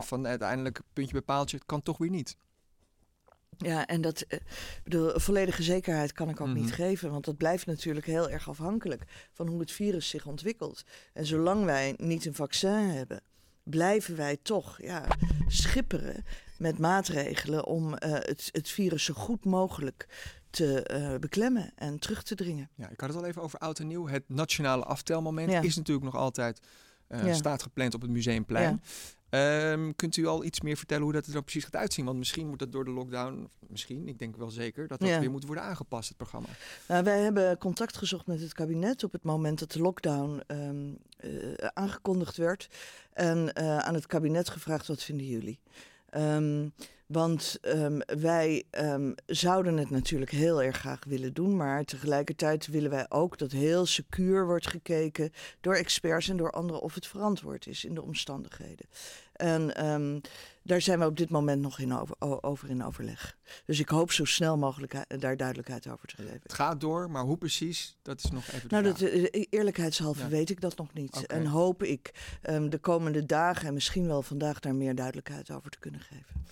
Van 0.00 0.26
uiteindelijk 0.26 0.80
puntje 0.92 1.14
bepaaltje, 1.14 1.56
het 1.56 1.66
kan 1.66 1.82
toch 1.82 1.98
weer 1.98 2.10
niet. 2.10 2.36
Ja, 3.58 3.86
en 3.86 4.00
dat 4.00 4.24
uh, 4.28 4.38
bedoel, 4.84 5.18
volledige 5.18 5.62
zekerheid 5.62 6.12
kan 6.12 6.28
ik 6.28 6.40
ook 6.40 6.54
niet 6.54 6.64
mhm. 6.64 6.74
geven, 6.74 7.10
want 7.10 7.24
dat 7.24 7.36
blijft 7.36 7.66
natuurlijk 7.66 8.06
heel 8.06 8.30
erg 8.30 8.48
afhankelijk 8.48 9.04
van 9.32 9.48
hoe 9.48 9.60
het 9.60 9.72
virus 9.72 10.08
zich 10.08 10.26
ontwikkelt. 10.26 10.84
En 11.12 11.26
zolang 11.26 11.64
wij 11.64 11.94
niet 11.96 12.24
een 12.24 12.34
vaccin 12.34 12.70
hebben, 12.70 13.20
blijven 13.62 14.16
wij 14.16 14.38
toch 14.42 14.82
ja, 14.82 15.06
schipperen 15.46 16.24
met 16.58 16.78
maatregelen 16.78 17.64
om 17.64 17.92
uh, 17.92 17.96
het, 17.98 18.48
het 18.52 18.68
virus 18.68 19.04
zo 19.04 19.14
goed 19.14 19.44
mogelijk 19.44 20.08
te 20.50 20.90
uh, 20.92 21.18
beklemmen 21.18 21.72
en 21.74 21.98
terug 21.98 22.22
te 22.22 22.34
dringen. 22.34 22.70
Ja, 22.74 22.88
ik 22.88 23.00
had 23.00 23.08
het 23.08 23.18
al 23.18 23.24
even 23.24 23.42
over 23.42 23.58
oud 23.58 23.78
en 23.78 23.86
nieuw. 23.86 24.08
Het 24.08 24.24
nationale 24.26 24.84
aftelmoment 24.84 25.64
is 25.64 25.76
natuurlijk 25.76 26.04
nog 26.04 26.16
altijd 26.16 26.60
uh, 27.08 27.26
ja. 27.26 27.32
staat 27.32 27.62
gepland 27.62 27.94
op 27.94 28.00
het 28.00 28.10
Museumplein. 28.10 28.82
Um, 29.34 29.96
kunt 29.96 30.16
u 30.16 30.26
al 30.26 30.44
iets 30.44 30.60
meer 30.60 30.76
vertellen 30.76 31.02
hoe 31.02 31.12
dat 31.12 31.26
er 31.26 31.32
dan 31.32 31.42
precies 31.42 31.64
gaat 31.64 31.76
uitzien? 31.76 32.04
Want 32.04 32.18
misschien 32.18 32.48
moet 32.48 32.58
dat 32.58 32.72
door 32.72 32.84
de 32.84 32.90
lockdown, 32.90 33.48
misschien, 33.68 34.08
ik 34.08 34.18
denk 34.18 34.36
wel 34.36 34.50
zeker, 34.50 34.88
dat 34.88 35.00
dat 35.00 35.08
weer 35.08 35.30
moet 35.30 35.46
worden 35.46 35.64
aangepast, 35.64 36.08
het 36.08 36.16
programma. 36.16 36.48
Nou, 36.88 37.04
wij 37.04 37.20
hebben 37.20 37.58
contact 37.58 37.96
gezocht 37.96 38.26
met 38.26 38.40
het 38.40 38.52
kabinet 38.52 39.04
op 39.04 39.12
het 39.12 39.22
moment 39.22 39.58
dat 39.58 39.72
de 39.72 39.80
lockdown 39.80 40.42
um, 40.46 40.98
uh, 41.20 41.54
aangekondigd 41.54 42.36
werd. 42.36 42.68
En 43.12 43.38
uh, 43.38 43.78
aan 43.78 43.94
het 43.94 44.06
kabinet 44.06 44.48
gevraagd, 44.48 44.86
wat 44.86 45.02
vinden 45.02 45.26
jullie? 45.26 45.58
Um, 46.16 46.72
want 47.06 47.58
um, 47.62 48.00
wij 48.20 48.64
um, 48.70 49.14
zouden 49.26 49.76
het 49.76 49.90
natuurlijk 49.90 50.30
heel 50.30 50.62
erg 50.62 50.76
graag 50.76 51.04
willen 51.04 51.34
doen, 51.34 51.56
maar 51.56 51.84
tegelijkertijd 51.84 52.66
willen 52.66 52.90
wij 52.90 53.06
ook 53.08 53.38
dat 53.38 53.52
heel 53.52 53.86
secuur 53.86 54.46
wordt 54.46 54.66
gekeken 54.66 55.32
door 55.60 55.74
experts 55.74 56.28
en 56.28 56.36
door 56.36 56.50
anderen 56.50 56.82
of 56.82 56.94
het 56.94 57.06
verantwoord 57.06 57.66
is 57.66 57.84
in 57.84 57.94
de 57.94 58.02
omstandigheden. 58.02 58.86
En 59.34 59.86
um, 59.86 60.20
daar 60.62 60.80
zijn 60.80 60.98
we 60.98 61.06
op 61.06 61.16
dit 61.16 61.30
moment 61.30 61.60
nog 61.60 61.78
in 61.78 61.94
over, 61.94 62.16
over, 62.42 62.70
in 62.70 62.84
overleg. 62.84 63.36
Dus 63.64 63.78
ik 63.78 63.88
hoop 63.88 64.12
zo 64.12 64.24
snel 64.24 64.56
mogelijk 64.58 65.20
daar 65.20 65.36
duidelijkheid 65.36 65.88
over 65.88 66.08
te 66.08 66.16
geven. 66.16 66.40
Het 66.42 66.52
gaat 66.52 66.80
door, 66.80 67.10
maar 67.10 67.22
hoe 67.22 67.36
precies, 67.36 67.96
dat 68.02 68.24
is 68.24 68.30
nog 68.30 68.48
even 68.48 68.68
Nou, 68.68 68.82
dat, 68.82 69.00
eh, 69.00 69.44
eerlijkheidshalve 69.50 70.28
weet 70.28 70.50
ik 70.50 70.60
dat 70.60 70.76
nog 70.76 70.92
niet. 70.92 71.16
Okay. 71.16 71.38
En 71.38 71.46
hoop 71.46 71.82
ik 71.82 72.14
de 72.68 72.78
komende 72.80 73.26
dagen 73.26 73.66
en 73.66 73.74
misschien 73.74 74.06
wel 74.06 74.22
vandaag 74.22 74.60
daar 74.60 74.74
meer 74.74 74.94
duidelijkheid 74.94 75.50
over 75.50 75.70
te 75.70 75.78
kunnen 75.78 76.00
geven 76.00 76.44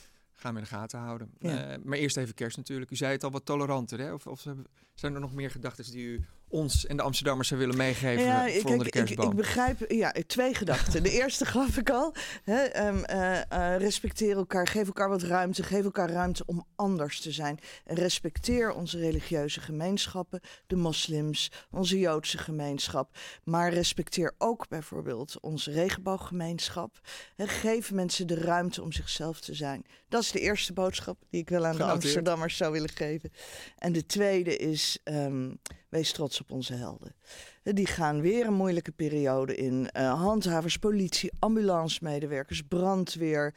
gaan 0.42 0.54
we 0.54 0.60
in 0.60 0.64
de 0.64 0.74
gaten 0.74 0.98
houden. 0.98 1.30
Uh, 1.38 1.74
maar 1.84 1.98
eerst 1.98 2.16
even 2.16 2.34
kerst 2.34 2.56
natuurlijk. 2.56 2.90
U 2.90 2.96
zei 2.96 3.12
het 3.12 3.24
al 3.24 3.30
wat 3.30 3.44
toleranter, 3.44 3.98
hè? 3.98 4.12
Of, 4.12 4.26
of 4.26 4.46
zijn 4.94 5.14
er 5.14 5.20
nog 5.20 5.34
meer 5.34 5.50
gedachten 5.50 5.92
die 5.92 6.06
u 6.06 6.24
ons 6.52 6.86
en 6.86 6.96
de 6.96 7.02
Amsterdammers 7.02 7.48
zou 7.48 7.60
willen 7.60 7.76
meegeven 7.76 8.24
ja, 8.24 8.48
voor 8.48 8.70
kijk, 8.70 8.84
de 8.84 8.90
kerstboom? 8.90 9.24
Ik, 9.26 9.30
ik, 9.30 9.36
begrijp, 9.36 9.90
ja, 9.90 10.14
twee 10.26 10.54
gedachten. 10.54 11.02
De 11.02 11.10
eerste 11.10 11.44
gaf 11.44 11.76
ik 11.76 11.90
al. 11.90 12.14
Hè, 12.44 12.86
um, 12.86 13.04
uh, 13.10 13.40
uh, 13.52 13.76
respecteer 13.76 14.36
elkaar, 14.36 14.66
geef 14.66 14.86
elkaar 14.86 15.08
wat 15.08 15.22
ruimte, 15.22 15.62
geef 15.62 15.84
elkaar 15.84 16.10
ruimte 16.10 16.42
om 16.46 16.66
anders 16.76 17.20
te 17.20 17.32
zijn. 17.32 17.58
En 17.84 17.96
respecteer 17.96 18.72
onze 18.72 18.98
religieuze 18.98 19.60
gemeenschappen, 19.60 20.40
de 20.66 20.76
moslims, 20.76 21.50
onze 21.70 21.98
Joodse 21.98 22.38
gemeenschap. 22.38 23.16
Maar 23.44 23.72
respecteer 23.72 24.34
ook 24.38 24.68
bijvoorbeeld 24.68 25.40
onze 25.40 25.70
regenbooggemeenschap. 25.70 27.00
En 27.36 27.48
geef 27.48 27.92
mensen 27.92 28.26
de 28.26 28.34
ruimte 28.34 28.82
om 28.82 28.92
zichzelf 28.92 29.40
te 29.40 29.54
zijn. 29.54 29.84
Dat 30.08 30.22
is 30.22 30.30
de 30.30 30.40
eerste 30.40 30.72
boodschap 30.72 31.18
die 31.30 31.40
ik 31.40 31.48
wel 31.48 31.66
aan 31.66 31.76
de 31.76 31.84
Amsterdammers 31.84 32.56
zou 32.56 32.72
willen 32.72 32.90
geven. 32.90 33.32
En 33.78 33.92
de 33.92 34.06
tweede 34.06 34.56
is, 34.56 34.98
um, 35.04 35.60
wees 35.92 36.12
trots 36.12 36.40
op 36.40 36.50
onze 36.50 36.74
helden. 36.74 37.14
Die 37.62 37.86
gaan 37.86 38.20
weer 38.20 38.46
een 38.46 38.54
moeilijke 38.54 38.92
periode 38.92 39.56
in. 39.56 39.88
Uh, 39.96 40.22
handhavers, 40.22 40.76
politie, 40.76 41.32
ambulancemedewerkers, 41.38 42.62
brandweer. 42.62 43.54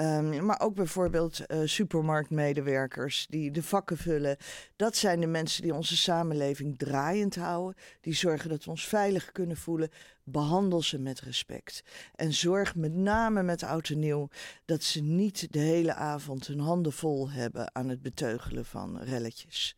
Um, 0.00 0.44
maar 0.44 0.60
ook 0.60 0.74
bijvoorbeeld 0.74 1.40
uh, 1.46 1.60
supermarktmedewerkers 1.64 3.26
die 3.30 3.50
de 3.50 3.62
vakken 3.62 3.96
vullen. 3.96 4.36
Dat 4.76 4.96
zijn 4.96 5.20
de 5.20 5.26
mensen 5.26 5.62
die 5.62 5.74
onze 5.74 5.96
samenleving 5.96 6.78
draaiend 6.78 7.36
houden. 7.36 7.82
Die 8.00 8.14
zorgen 8.14 8.48
dat 8.48 8.64
we 8.64 8.70
ons 8.70 8.86
veilig 8.86 9.32
kunnen 9.32 9.56
voelen. 9.56 9.90
Behandel 10.24 10.82
ze 10.82 10.98
met 10.98 11.20
respect. 11.20 11.82
En 12.14 12.32
zorg 12.32 12.74
met 12.74 12.94
name 12.94 13.42
met 13.42 13.62
oud 13.62 13.88
en 13.88 13.98
nieuw 13.98 14.28
dat 14.64 14.82
ze 14.82 15.02
niet 15.02 15.52
de 15.52 15.58
hele 15.58 15.94
avond 15.94 16.46
hun 16.46 16.60
handen 16.60 16.92
vol 16.92 17.30
hebben 17.30 17.74
aan 17.74 17.88
het 17.88 18.02
beteugelen 18.02 18.64
van 18.64 18.98
relletjes. 19.02 19.76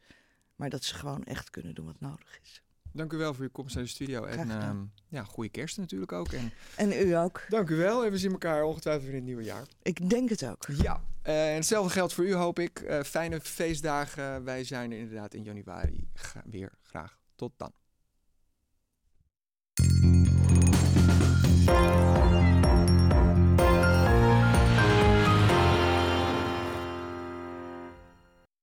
Maar 0.61 0.71
dat 0.71 0.85
ze 0.85 0.95
gewoon 0.95 1.25
echt 1.25 1.51
kunnen 1.51 1.75
doen 1.75 1.87
wat 1.87 2.01
nodig 2.01 2.39
is. 2.43 2.63
Dank 2.93 3.13
u 3.13 3.17
wel 3.17 3.35
voor 3.35 3.45
uw 3.45 3.51
komst 3.51 3.75
naar 3.75 3.85
de 3.85 3.91
studio. 3.91 4.25
En 4.25 4.49
uh, 4.49 4.71
ja, 5.09 5.23
goede 5.23 5.51
kerst 5.51 5.79
natuurlijk 5.79 6.13
ook. 6.13 6.33
En, 6.33 6.53
en 6.77 6.93
u 7.07 7.13
ook. 7.13 7.45
Dank 7.49 7.69
u 7.69 7.77
wel. 7.77 8.05
En 8.05 8.11
we 8.11 8.19
zien 8.19 8.31
elkaar 8.31 8.63
ongetwijfeld 8.63 9.05
weer 9.05 9.15
in 9.15 9.19
het 9.19 9.27
nieuwe 9.27 9.43
jaar. 9.43 9.67
Ik 9.83 10.11
denk 10.11 10.29
het 10.29 10.47
ook. 10.47 10.67
Ja, 10.83 11.03
uh, 11.27 11.49
en 11.49 11.55
hetzelfde 11.55 11.93
geldt 11.93 12.13
voor 12.13 12.25
u 12.25 12.35
hoop 12.35 12.59
ik. 12.59 12.81
Uh, 12.81 13.01
fijne 13.03 13.41
feestdagen. 13.41 14.45
Wij 14.45 14.65
zijn 14.65 14.93
er 14.93 14.99
inderdaad 14.99 15.35
in 15.35 15.43
januari 15.43 16.09
weer 16.45 16.73
graag. 16.83 17.19
Tot 17.35 17.53
dan. 17.57 17.73